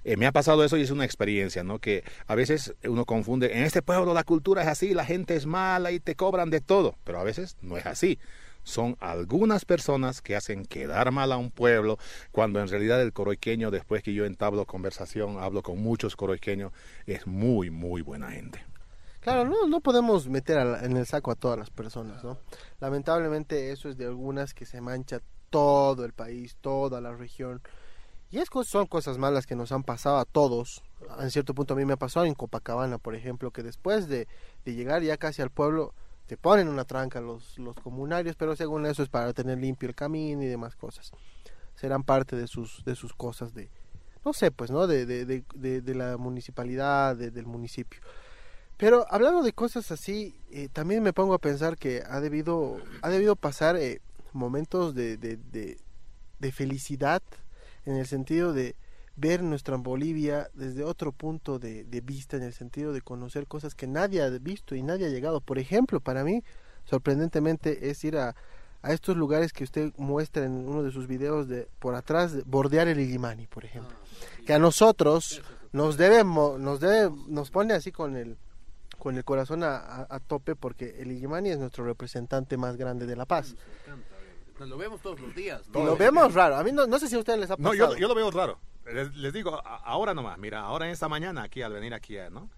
[0.07, 1.79] eh, me ha pasado eso y es una experiencia, ¿no?
[1.79, 5.45] Que a veces uno confunde, en este pueblo la cultura es así, la gente es
[5.45, 8.17] mala y te cobran de todo, pero a veces no es así.
[8.63, 11.97] Son algunas personas que hacen quedar mal a un pueblo,
[12.31, 16.71] cuando en realidad el coroiqueño, después que yo entablo conversación, hablo con muchos coroiqueños,
[17.05, 18.63] es muy, muy buena gente.
[19.27, 22.37] Claro, no, no podemos meter en el saco a todas las personas, ¿no?
[22.79, 25.19] Lamentablemente eso es de algunas que se mancha
[25.49, 27.61] todo el país, toda la región.
[28.31, 30.81] Y es, son cosas malas que nos han pasado a todos.
[31.19, 34.29] En cierto punto a mí me ha pasado en Copacabana, por ejemplo, que después de,
[34.63, 35.93] de llegar ya casi al pueblo,
[36.27, 39.95] te ponen una tranca los, los comunarios, pero según eso es para tener limpio el
[39.95, 41.11] camino y demás cosas.
[41.75, 43.69] Serán parte de sus, de sus cosas de,
[44.23, 44.87] no sé, pues, ¿no?
[44.87, 47.99] De, de, de, de la municipalidad, del municipio.
[48.77, 53.09] Pero hablando de cosas así, eh, también me pongo a pensar que ha debido, ha
[53.09, 54.01] debido pasar eh,
[54.33, 55.37] momentos de, de,
[56.39, 57.23] de, felicidad
[57.85, 58.75] en el sentido de
[59.15, 63.87] ver nuestra Bolivia desde otro punto de, vista, en el sentido de conocer cosas que
[63.87, 65.41] nadie ha visto y nadie ha llegado.
[65.41, 66.43] Por ejemplo, para mí,
[66.85, 68.35] sorprendentemente, es ir a,
[68.83, 72.87] a estos lugares que usted muestra en uno de sus videos de por atrás, bordear
[72.87, 73.95] el Illimani, por ejemplo.
[73.99, 78.37] Ah, que a nosotros nos debemos, nos debe, nos pone así con el
[78.97, 83.15] con el corazón a, a, tope porque el Illimani es nuestro representante más grande de
[83.15, 83.55] la paz.
[84.59, 85.61] Nos lo vemos todos los días.
[85.73, 86.55] Y lo vemos raro.
[86.57, 87.73] A mí no, no sé si a ustedes les ha pasado.
[87.73, 88.59] No, yo, yo lo veo raro.
[89.15, 92.49] Les, digo, ahora nomás, mira, ahora en esta mañana aquí, al venir aquí, ¿no?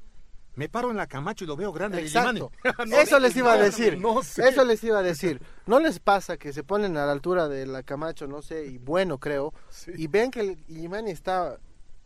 [0.56, 2.02] Me paro en la Camacho y lo veo grande.
[2.02, 2.52] Exacto.
[2.92, 4.00] Eso les iba a decir.
[4.38, 5.42] Eso les iba a decir.
[5.66, 8.78] ¿No les pasa que se ponen a la altura de la Camacho, no sé, y
[8.78, 9.54] bueno, creo,
[9.88, 11.58] y ven que el Illimani está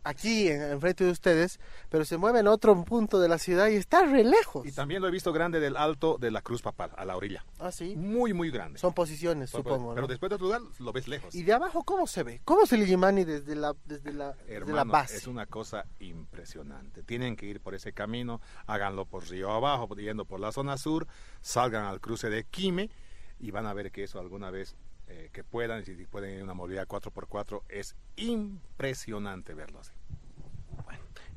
[0.04, 4.04] aquí enfrente de ustedes, pero se mueve en otro punto de la ciudad y está
[4.04, 4.66] re lejos.
[4.66, 7.44] Y también lo he visto grande del alto de la Cruz Papal, a la orilla.
[7.58, 7.96] Ah, sí.
[7.96, 8.78] Muy, muy grande.
[8.78, 9.94] Son posiciones, supongo.
[9.94, 11.34] Pero después de otro lugar lo ves lejos.
[11.34, 12.40] ¿Y de abajo cómo se ve?
[12.44, 14.36] ¿Cómo se el Illimani desde la, desde la,
[14.66, 15.16] la base?
[15.16, 17.02] Es una cosa impresionante.
[17.02, 21.06] Tienen que ir por ese camino, háganlo por río abajo, yendo por la zona sur,
[21.40, 22.90] salgan al cruce de Quime
[23.38, 24.76] y van a ver que eso alguna vez
[25.06, 29.92] eh, que puedan, si pueden ir una movilidad 4x4, es impresionante verlo así.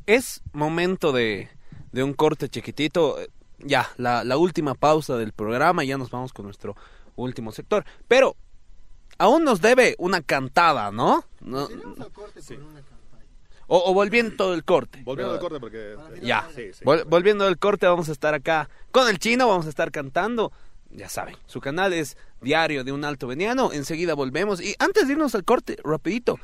[0.07, 1.49] Es momento de,
[1.91, 3.17] de un corte chiquitito.
[3.59, 6.75] Ya, la, la última pausa del programa, ya nos vamos con nuestro
[7.15, 7.85] último sector.
[8.07, 8.35] Pero
[9.19, 11.23] aún nos debe una cantada, ¿no?
[11.41, 11.67] no
[13.69, 15.01] o, o, volviendo el corte.
[15.03, 15.95] Volviendo al corte porque...
[16.21, 16.49] Ya,
[17.05, 20.51] volviendo del corte vamos a estar acá con el chino, vamos a estar cantando
[20.91, 23.71] ya saben, su canal es Diario de un Alto Veniano.
[23.73, 24.61] Enseguida volvemos.
[24.61, 26.39] Y antes de irnos al corte, rapidito,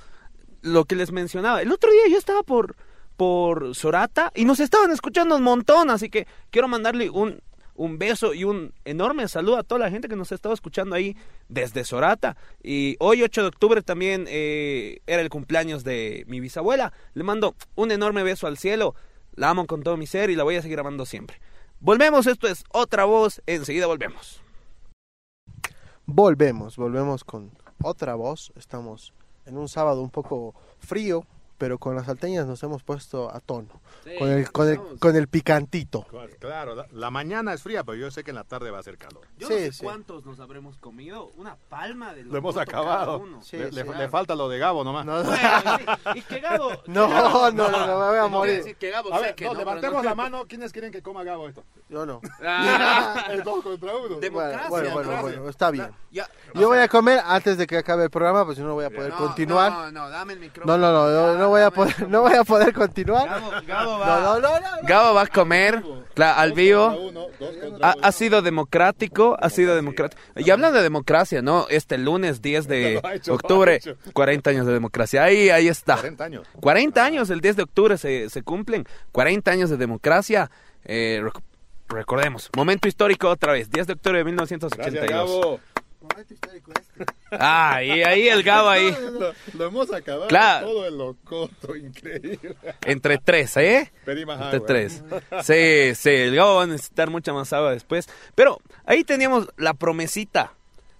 [0.62, 1.62] lo que les mencionaba.
[1.62, 2.76] El otro día yo estaba por,
[3.18, 7.42] por Sorata y nos estaban escuchando un montón, así que quiero mandarle un,
[7.76, 10.96] un beso y un enorme saludo a toda la gente que nos ha estado escuchando
[10.96, 11.16] ahí
[11.50, 12.38] desde Sorata.
[12.62, 16.94] Y hoy, 8 de octubre, también eh, era el cumpleaños de mi bisabuela.
[17.14, 18.96] Le mando un enorme beso al cielo.
[19.36, 21.40] La amo con todo mi ser y la voy a seguir amando siempre.
[21.80, 24.42] Volvemos, esto es otra voz, enseguida volvemos.
[26.06, 27.52] Volvemos, volvemos con
[27.82, 28.54] otra voz.
[28.56, 29.14] Estamos
[29.46, 31.26] en un sábado un poco frío,
[31.58, 33.82] pero con las salteñas nos hemos puesto a tono.
[34.20, 36.06] con, el, con, el, con el picantito.
[36.40, 38.98] Claro, la, mañana es fría, pero yo sé que en la tarde va a ser
[38.98, 39.26] calor.
[39.38, 41.32] Yo no sé cuántos nos habremos comido.
[41.38, 43.24] Una palma de Lo hemos acabado.
[43.52, 45.06] le, falta lo de Gabo nomás.
[45.06, 45.22] No,
[46.16, 46.72] ¿Y qué Gabo?
[46.88, 48.76] No, no, no, no, me voy a morir.
[48.78, 50.46] Que Gabo a ver, no, levantemos la mano.
[50.48, 51.64] ¿Quiénes quieren que coma Gabo esto?
[51.90, 52.22] Yo no.
[52.44, 53.28] Ah.
[53.32, 54.20] es dos contra uno.
[54.20, 54.70] Democracia.
[54.70, 55.92] Bueno, bueno, bueno, está bien.
[56.12, 58.90] yo voy a comer antes de que acabe el programa, pues si no voy a
[58.90, 59.72] poder continuar.
[59.72, 60.78] No, no, dame el micrófono.
[60.78, 63.28] No, no, no, no voy a poder, no voy a poder continuar.
[63.68, 65.84] Gabo, va, a comer
[66.18, 67.12] al vivo.
[67.82, 70.22] Ha, sido democrático, ha sido democrático.
[70.38, 71.68] Y hablan de democracia, ¿no?
[71.70, 73.82] Este lunes 10 de octubre,
[74.14, 75.24] 40 años de democracia.
[75.24, 75.96] Ahí, ahí está.
[75.96, 76.48] 40 años.
[76.62, 78.86] 40 años, el 10 de octubre se, se cumplen.
[79.12, 80.50] 40 años de democracia.
[80.86, 81.22] Eh,
[81.90, 85.60] recordemos, momento histórico otra vez, 10 de octubre de 1982.
[86.18, 86.36] Este.
[87.32, 88.96] Ah, y ahí el Gabo ahí.
[89.54, 92.56] Lo, hemos acabado todo el locoto, increíble.
[92.86, 93.92] Entre tres, ¿eh?
[94.06, 95.04] Pedí más Entre tres.
[95.42, 98.08] Sí, sí, el Gabo va a necesitar mucha más agua después.
[98.36, 100.54] Pero ahí teníamos la promesita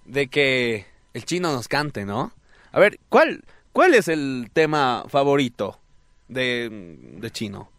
[0.06, 2.34] de que el chino nos cante, ¿no?
[2.72, 5.80] A ver, ¿cuál, cuál es el tema favorito
[6.28, 7.70] de, de chino?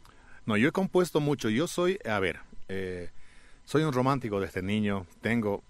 [0.46, 1.48] No, yo he compuesto mucho.
[1.48, 3.10] Yo soy, a ver, eh,
[3.64, 5.06] soy un romántico desde niño.
[5.20, 5.64] Tengo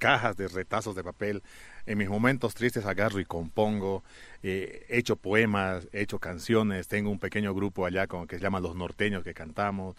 [0.00, 1.44] cajas de retazos de papel.
[1.86, 4.02] En mis momentos tristes agarro y compongo,
[4.42, 8.42] eh, he hecho poemas, he hecho canciones, tengo un pequeño grupo allá con, que se
[8.42, 9.94] llama Los Norteños que cantamos.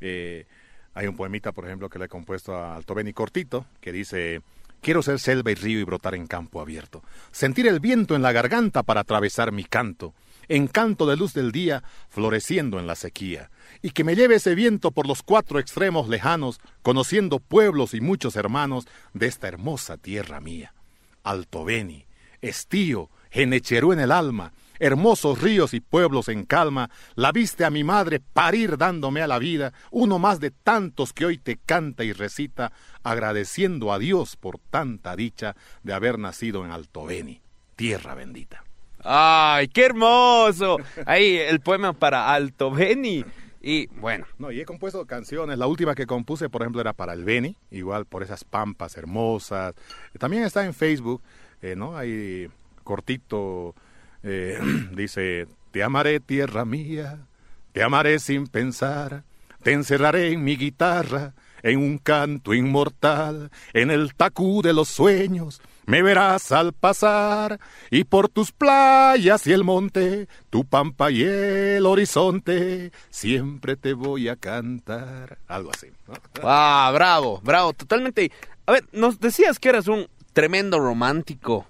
[0.00, 0.46] Eh,
[0.94, 4.42] hay un poemita, por ejemplo, que le he compuesto a Altobeni Cortito, que dice,
[4.80, 8.32] quiero ser selva y río y brotar en campo abierto, sentir el viento en la
[8.32, 10.14] garganta para atravesar mi canto,
[10.48, 13.50] encanto de luz del día floreciendo en la sequía,
[13.82, 18.36] y que me lleve ese viento por los cuatro extremos lejanos, conociendo pueblos y muchos
[18.36, 20.74] hermanos de esta hermosa tierra mía.
[21.22, 22.06] Alto Beni,
[22.40, 27.84] Estío, Genecherú en el alma, hermosos ríos y pueblos en calma, la viste a mi
[27.84, 32.12] madre parir dándome a la vida, uno más de tantos que hoy te canta y
[32.12, 32.72] recita,
[33.02, 37.40] agradeciendo a Dios por tanta dicha de haber nacido en Alto Beni,
[37.76, 38.64] tierra bendita.
[39.04, 40.78] ¡Ay, qué hermoso!
[41.06, 43.24] Ahí el poema para Alto Beni
[43.60, 45.58] Y bueno, No, y he compuesto canciones.
[45.58, 49.74] La última que compuse, por ejemplo, era para el Beni, igual por esas pampas hermosas.
[50.18, 51.22] También está en Facebook,
[51.62, 51.96] eh, ¿no?
[51.96, 52.48] Ahí
[52.84, 53.74] cortito,
[54.22, 54.58] eh,
[54.92, 57.26] dice, te amaré tierra mía,
[57.72, 59.24] te amaré sin pensar,
[59.62, 65.60] te encerraré en mi guitarra, en un canto inmortal, en el tacú de los sueños.
[65.88, 67.58] Me verás al pasar
[67.90, 74.28] y por tus playas y el monte, tu pampa y el horizonte, siempre te voy
[74.28, 75.38] a cantar.
[75.46, 75.86] Algo así.
[76.06, 76.12] ¿no?
[76.42, 78.30] ah, bravo, bravo, totalmente.
[78.66, 81.64] A ver, nos decías que eras un tremendo romántico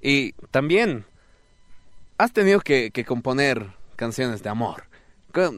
[0.00, 1.04] y también
[2.16, 4.84] has tenido que, que componer canciones de amor.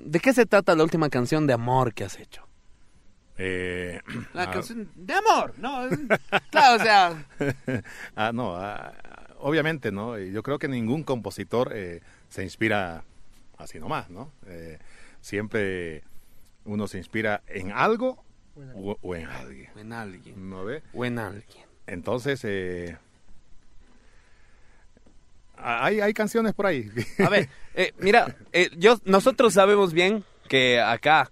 [0.05, 2.46] ¿De qué se trata la última canción de amor que has hecho?
[3.39, 4.01] Eh,
[4.33, 5.89] La ah, canción de amor, ¿no?
[6.51, 7.27] Claro, o sea,
[8.17, 8.93] ah, no, ah,
[9.39, 10.19] obviamente, ¿no?
[10.19, 13.05] Yo creo que ningún compositor eh, se inspira
[13.59, 14.33] así nomás, ¿no?
[14.47, 14.79] Eh,
[15.21, 16.03] siempre
[16.65, 18.25] uno se inspira en algo
[18.75, 20.83] o, o en alguien, o en alguien, ¿no ve?
[20.95, 21.67] o en alguien.
[21.87, 22.97] Entonces, eh,
[25.57, 26.91] hay, hay canciones por ahí.
[27.25, 31.31] A ver, eh, mira, eh, yo, nosotros sabemos bien que acá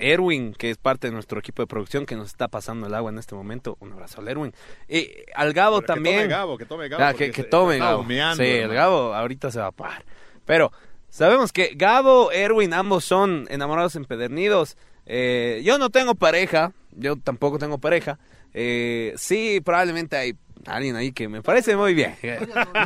[0.00, 3.10] Erwin, que es parte de nuestro equipo de producción, que nos está pasando el agua
[3.10, 4.52] en este momento, un abrazo al Erwin.
[4.88, 6.16] Eh, al Gabo Pero también.
[6.16, 7.04] Que tome Gabo, que tome Gabo.
[7.04, 8.00] Ah, que, que tome Gabo.
[8.00, 8.70] humeando, sí, el.
[8.70, 10.04] Gabo ahorita se va a parar.
[10.44, 10.72] Pero
[11.08, 14.76] sabemos que Gabo, Erwin, ambos son enamorados empedernidos.
[15.06, 18.18] Eh, yo no tengo pareja, yo tampoco tengo pareja.
[18.52, 20.34] Eh, sí, probablemente hay
[20.66, 22.16] alguien ahí que me parece muy bien.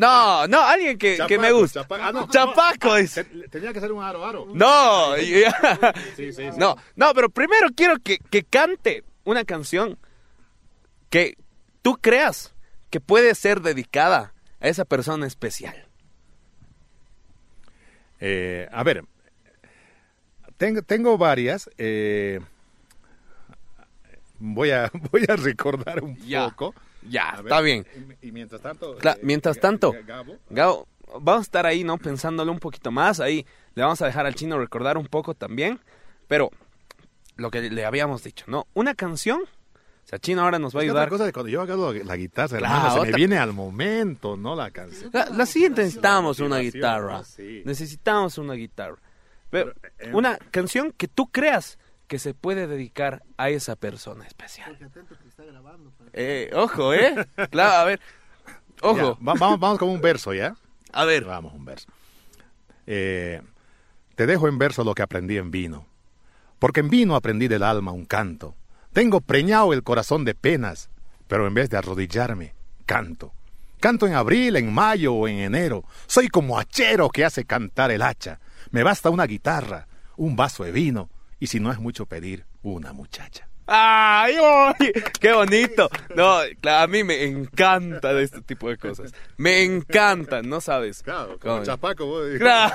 [0.00, 1.80] No, no, alguien que, que me gusta.
[1.82, 2.02] chapaco.
[2.04, 2.28] Ah, no.
[2.28, 3.14] Chapaco es.
[3.14, 4.46] Te- Tenía que ser un aro, aro.
[4.52, 5.42] No, Sí,
[6.16, 6.42] sí, sí.
[6.58, 9.98] no, no, pero primero quiero que, que cante una canción
[11.10, 11.36] que
[11.82, 12.54] tú creas
[12.90, 15.86] que puede ser dedicada a esa persona especial.
[18.20, 19.04] Eh, a ver,
[20.56, 21.68] tengo, tengo varias.
[21.78, 22.40] eh,
[24.38, 26.48] voy, a, voy a recordar un Ya.
[26.48, 26.74] poco.
[27.08, 27.86] Ya, ver, está bien.
[28.22, 28.98] Y, y mientras tanto...
[28.98, 30.88] Cla- eh, mientras tanto, Ga- Gabo, Gabo,
[31.20, 31.98] vamos a estar ahí, ¿no?
[31.98, 33.20] Pensándole un poquito más.
[33.20, 33.44] Ahí
[33.74, 35.80] le vamos a dejar al chino recordar un poco también.
[36.28, 36.50] Pero
[37.36, 38.66] lo que le habíamos dicho, ¿no?
[38.74, 39.40] Una canción.
[39.42, 41.08] O sea, Chino ahora nos va a es ayudar.
[41.08, 44.54] cosa de cuando yo hago la guitarra, Claro, hermano, se me viene al momento, ¿no?
[44.54, 45.10] La canción.
[45.14, 47.24] La, la siguiente necesitamos una guitarra.
[47.24, 47.62] Sí.
[47.64, 48.98] Necesitamos una guitarra.
[49.48, 54.26] Pero, Pero, eh, una canción que tú creas que se puede dedicar a esa persona
[54.26, 54.70] especial.
[54.70, 55.90] Porque atento que está grabando.
[55.92, 57.14] para- Eh, ojo, ¿eh?
[57.50, 58.00] Claro, a ver.
[58.82, 58.96] Ojo.
[58.96, 60.54] Ya, va- vamos, vamos con un verso, ¿ya?
[60.92, 61.24] A ver.
[61.24, 61.88] Vamos, un verso.
[62.86, 63.40] Eh,
[64.14, 65.86] te dejo en verso lo que aprendí en vino.
[66.58, 68.54] Porque en vino aprendí del alma un canto.
[68.92, 70.88] Tengo preñado el corazón de penas,
[71.26, 72.54] pero en vez de arrodillarme,
[72.86, 73.32] canto.
[73.80, 75.84] Canto en abril, en mayo o en enero.
[76.06, 78.38] Soy como hachero que hace cantar el hacha.
[78.70, 82.92] Me basta una guitarra, un vaso de vino, y si no es mucho pedir, una
[82.92, 83.48] muchacha.
[83.66, 84.92] ¡Ay, ay!
[85.18, 85.88] ¡Qué bonito!
[86.14, 89.12] No, claro, a mí me encanta de este tipo de cosas.
[89.38, 91.02] Me encantan, ¿no sabes?
[91.40, 92.20] Como- chapaco.
[92.38, 92.74] Claro.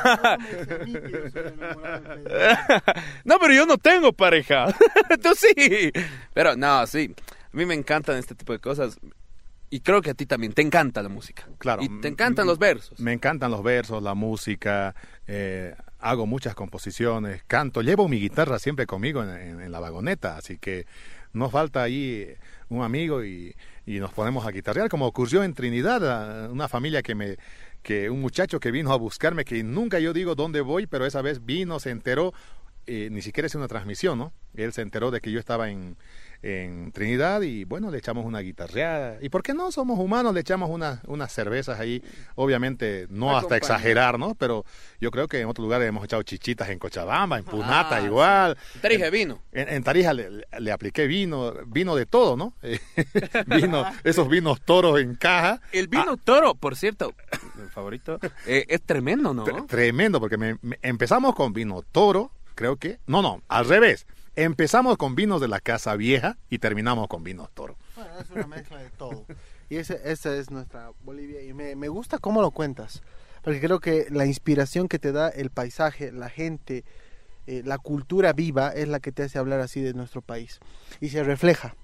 [1.31, 2.93] Soy enamorado de Pedro.
[3.23, 4.65] No, pero yo no tengo pareja.
[5.21, 5.91] Tú sí.
[6.33, 7.13] Pero no, sí.
[7.53, 8.97] A mí me encantan este tipo de cosas.
[9.69, 11.47] Y creo que a ti también te encanta la música.
[11.59, 11.83] Claro.
[11.83, 12.99] Y te encantan los versos.
[12.99, 14.95] Me encantan los versos, la música,
[15.27, 20.57] eh, hago muchas composiciones, canto, llevo mi guitarra siempre conmigo en, en- la vagoneta, así
[20.57, 20.85] que
[21.33, 22.33] no falta ahí
[22.69, 27.15] un amigo y, y nos ponemos a guitarrear, como ocurrió en Trinidad, una familia que
[27.15, 27.37] me
[27.83, 31.21] que un muchacho que vino a buscarme, que nunca yo digo dónde voy, pero esa
[31.21, 32.33] vez vino, se enteró,
[32.87, 34.33] eh, ni siquiera es una transmisión, ¿no?
[34.53, 35.95] Él se enteró de que yo estaba en,
[36.41, 39.17] en Trinidad y bueno, le echamos una guitarreada.
[39.21, 39.71] ¿Y por qué no?
[39.71, 42.01] Somos humanos, le echamos una- unas cervezas ahí,
[42.35, 44.35] obviamente no hasta exagerar, ¿no?
[44.35, 44.63] Pero
[45.01, 48.57] yo creo que en otros lugares hemos echado chichitas en Cochabamba, en Punata Ah, igual.
[48.81, 49.41] Te dije vino.
[49.51, 52.53] En, en Tarija le, le- apliqué vino, vino de todo, ¿no?
[53.47, 55.61] vino, esos vinos toros en caja.
[55.71, 57.13] El vino toro, por cierto,
[57.71, 59.45] favorito, eh, es tremendo, ¿no?
[59.45, 62.99] Tre- Tremendo, porque me- me- empezamos con vino toro, creo que.
[63.07, 64.05] No, no, al revés.
[64.41, 67.75] Empezamos con vinos de la Casa Vieja y terminamos con vinos toro.
[67.97, 69.25] Bueno, es una mezcla de todo.
[69.69, 71.43] Y ese, esa es nuestra Bolivia.
[71.43, 73.03] Y me, gusta cómo lo cuentas.
[73.43, 76.85] Porque creo que la inspiración que te da el paisaje, la gente,
[77.47, 80.61] eh, la cultura viva es la que te hace hablar así de nuestro país.
[81.01, 81.75] Y se refleja.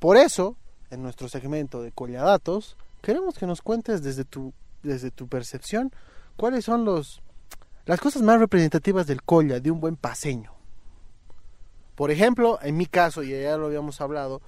[0.00, 0.56] Por eso,
[0.90, 4.52] en nuestro segmento de Colladatos, queremos que nos cuentes desde tu,
[4.82, 5.92] desde tu percepción
[6.36, 7.22] cuáles son los,
[7.86, 10.52] las cosas más representativas del colla, de un buen paseño.
[11.94, 14.40] Por ejemplo, en mi caso, y ya lo habíamos hablado,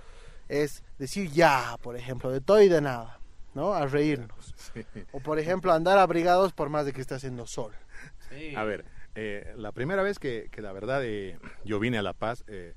[0.48, 3.20] es decir ya, por ejemplo, de todo y de nada,
[3.54, 3.74] ¿no?
[3.74, 4.54] A reírnos.
[5.12, 7.72] O por ejemplo, andar abrigados por más de que esté haciendo sol.
[8.56, 8.84] A ver,
[9.14, 12.74] eh, la primera vez que, que la verdad eh, yo vine a La Paz, eh,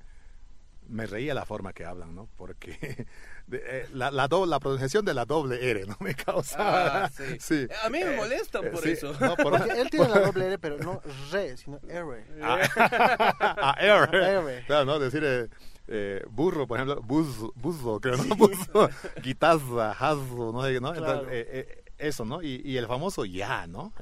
[0.89, 2.27] me reía la forma que hablan, ¿no?
[2.37, 3.05] Porque
[3.47, 5.97] de- eh, la, la, do- la pronunciación de la doble R, ¿no?
[6.01, 7.05] Me causaba...
[7.05, 7.23] Ah, sí.
[7.39, 7.67] sí.
[7.83, 9.13] A mí me Eh, molestan eh, por sí, eso.
[9.19, 11.01] no, por- Porque él tiene la doble R, pero no
[11.31, 12.25] re, sino R.
[12.41, 14.17] Ah, R.
[14.39, 14.63] R.
[14.65, 14.99] Claro, ¿no?
[14.99, 15.47] Decir eh,
[15.87, 18.35] eh, burro, por ejemplo, buzo, buzo creo, ¿no?
[18.35, 18.89] Buzo,
[19.23, 20.93] guitarra, hazo, no sé, ¿no?
[20.93, 21.29] Entonces, Claro.
[21.31, 22.41] eh, eh, eso, ¿no?
[22.43, 23.93] Y, y el famoso ya, ¿no?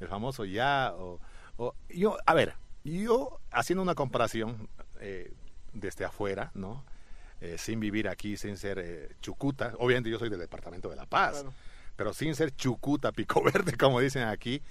[0.00, 1.20] El famoso ya, o,
[1.56, 2.54] o- yo, a ver,
[2.84, 4.68] yo haciendo una comparación
[5.00, 5.32] eh,
[5.72, 6.84] desde afuera, ¿no?
[7.40, 11.06] Eh, sin vivir aquí, sin ser eh, chucuta, obviamente yo soy del departamento de La
[11.06, 11.52] Paz, Claro.
[11.96, 14.62] pero sin ser chucuta, pico verde, como dicen aquí,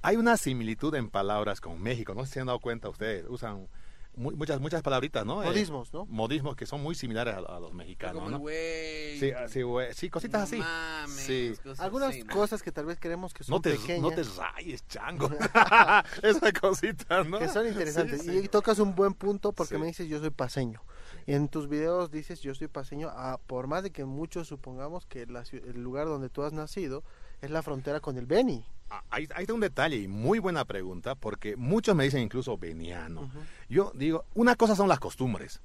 [0.00, 2.14] hay una similitud en palabras con México.
[2.14, 3.24] No sé si se han dado cuenta ustedes.
[3.28, 3.68] Usan
[4.16, 5.42] mu- muchas muchas palabritas, ¿no?
[5.42, 6.06] Eh, Modismos, ¿no?
[6.06, 8.38] modismos que son muy similares a, a los mexicanos, Como ¿no?
[8.38, 9.18] güey.
[9.18, 9.92] Sí, ah, sí, güey.
[9.94, 10.58] sí, cositas así.
[10.58, 11.54] No mames, Sí.
[11.62, 14.86] cosas Algunas cosas que tal vez creemos que son No te, pequeñas, no te rayes,
[14.88, 15.28] chango.
[16.22, 17.38] Esa cosita, ¿no?
[17.38, 18.22] que son interesantes.
[18.22, 18.38] Sí, sí.
[18.44, 19.80] Y tocas un buen punto porque Sí.
[19.80, 20.82] me dices yo soy paseño.
[21.26, 25.06] Y en tus videos dices yo soy paseño, ah, por más de que muchos supongamos
[25.06, 27.02] que la el lugar donde tú has nacido
[27.40, 28.64] es la frontera con el Beni.
[28.90, 32.56] Ah, Ahí, ahí está un detalle y muy buena pregunta porque muchos me dicen incluso
[32.58, 33.30] veniano.
[33.68, 35.60] Yo digo, una cosa son las costumbres,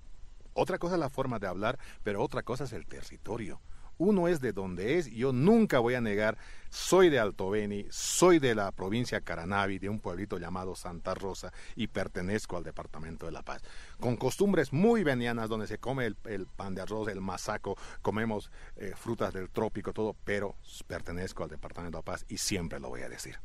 [0.54, 3.60] otra cosa es la forma de hablar, pero otra cosa es el territorio.
[4.00, 6.38] Uno es de donde es, y yo nunca voy a negar,
[6.70, 11.52] soy de Alto Beni, soy de la provincia Caranavi, de un pueblito llamado Santa Rosa,
[11.76, 13.62] y pertenezco al departamento de La Paz.
[14.00, 16.16] Con costumbres muy venianas, donde se come el,
[16.48, 20.56] pan de arroz, el masaco, comemos eh, frutas del trópico, todo, pero
[20.88, 23.38] pertenezco al departamento de La Paz y siempre lo voy a decir.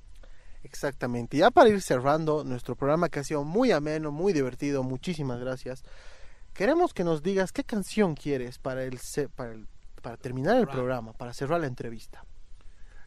[0.63, 1.37] Exactamente.
[1.37, 5.83] Ya para ir cerrando nuestro programa que ha sido muy ameno, muy divertido, muchísimas gracias.
[6.55, 9.01] Queremos que nos digas qué canción quieres para el
[9.35, 9.67] para el-
[10.05, 12.23] para terminar el programa, para cerrar la entrevista.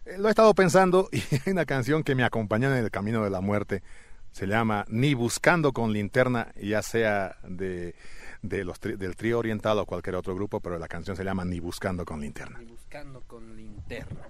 [0.06, 3.24] Eh, Lo he estado pensando y hay una canción que me acompaña en el camino
[3.24, 3.84] de la muerte.
[4.32, 7.95] Se llama Ni buscando con linterna, ya sea de,
[8.41, 11.45] de los tri- del trío oriental o cualquier otro grupo, pero la canción se llama
[11.45, 12.60] Ni buscando con linterna.
[12.61, 14.22] Y buscando con linterna.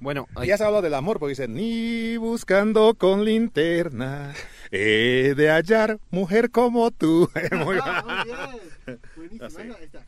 [0.00, 4.34] Bueno, Y ya se habla del amor, porque dice, ni buscando con linterna,
[4.70, 7.30] he de hallar mujer como tú.
[7.52, 8.24] Muy Ah,
[8.86, 9.00] bien.
[9.16, 9.44] Buenísimo.
[9.46, 9.58] Así.
[9.62, 10.04] Ahí está.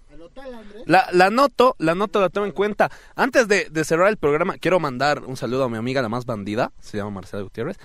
[0.86, 2.90] La, la noto, la noto, la tomo en cuenta.
[3.14, 6.26] Antes de, de cerrar el programa, quiero mandar un saludo a mi amiga, la más
[6.26, 7.78] bandida, se llama Marcela Gutiérrez.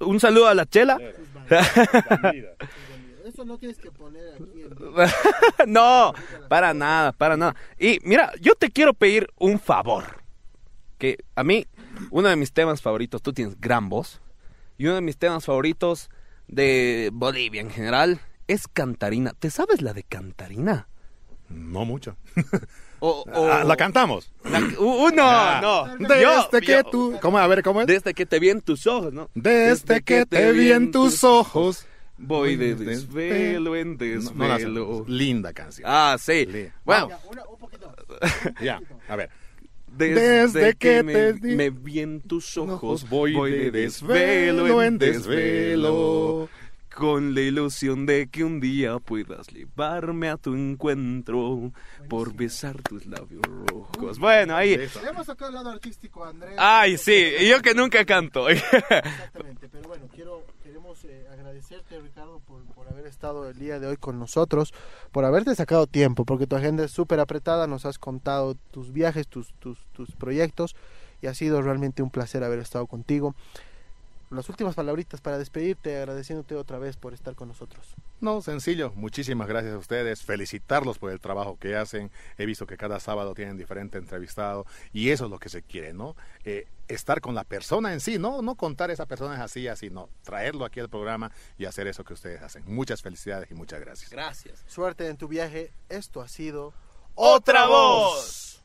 [0.00, 0.98] Un saludo a la Chela.
[3.26, 6.14] Eso no tienes que poner aquí en no,
[6.48, 7.56] para nada, para nada.
[7.76, 10.04] Y mira, yo te quiero pedir un favor.
[10.96, 11.66] Que a mí,
[12.10, 14.20] uno de mis temas favoritos, tú tienes gran voz.
[14.78, 16.08] Y uno de mis temas favoritos
[16.46, 19.32] de Bolivia en general es Cantarina.
[19.36, 20.86] ¿Te sabes la de Cantarina?
[21.48, 22.16] No mucho.
[22.98, 24.32] O, o- Ah, la cantamos.
[24.44, 25.60] la- uh, uh, no, Ah.
[25.62, 25.96] no.
[26.08, 27.18] Desde Yo- que yo- tú...
[27.20, 27.38] ¿Cómo?
[27.38, 27.86] A ver, ¿cómo es?
[27.86, 29.28] Desde que te vi en tus ojos, ¿no?
[29.34, 31.86] Desde que te vi en tus ojos.
[32.18, 34.82] Voy de Voy de desvelo en No, no la desvelo.
[34.84, 35.08] hacemos.
[35.10, 35.86] Linda canción.
[35.88, 36.46] ah, sí.
[36.46, 37.94] Li- Bueno, Ya, una- un poquito.
[38.62, 39.28] Ya, a ver.
[39.88, 43.70] desde, Desde que, que me, te di- me vi en tus ojos, Ojos, voy, de
[43.70, 46.48] desvelo en desvelo.
[46.96, 51.70] Con la ilusión de que un día puedas llevarme a tu encuentro
[52.08, 54.18] por besar tus labios rojos.
[54.18, 54.78] Bueno, ahí.
[54.78, 56.54] Le hemos sacado el lado artístico Andrés.
[56.56, 58.48] Ay, sí, yo que nunca canto.
[58.48, 63.88] Exactamente, pero bueno, quiero, queremos eh, agradecerte Ricardo por, por haber estado el día de
[63.88, 64.72] hoy con nosotros,
[65.12, 69.28] por haberte sacado tiempo, porque tu agenda es súper apretada, nos has contado tus viajes,
[69.28, 70.74] tus, tus, tus proyectos,
[71.20, 73.34] y ha sido realmente un placer haber estado contigo.
[74.30, 77.94] Las últimas palabritas para despedirte, agradeciéndote otra vez por estar con nosotros.
[78.20, 78.92] No, sencillo.
[78.96, 80.22] Muchísimas gracias a ustedes.
[80.22, 82.10] Felicitarlos por el trabajo que hacen.
[82.36, 85.92] He visto que cada sábado tienen diferente entrevistado y eso es lo que se quiere,
[85.92, 86.16] ¿no?
[86.44, 89.90] Eh, estar con la persona en sí, no, no contar esa persona es así, así,
[89.90, 90.08] no.
[90.22, 92.64] Traerlo aquí al programa y hacer eso que ustedes hacen.
[92.66, 94.10] Muchas felicidades y muchas gracias.
[94.10, 94.64] Gracias.
[94.66, 96.72] Suerte en tu viaje, esto ha sido...
[97.14, 98.55] ¡Otra voz!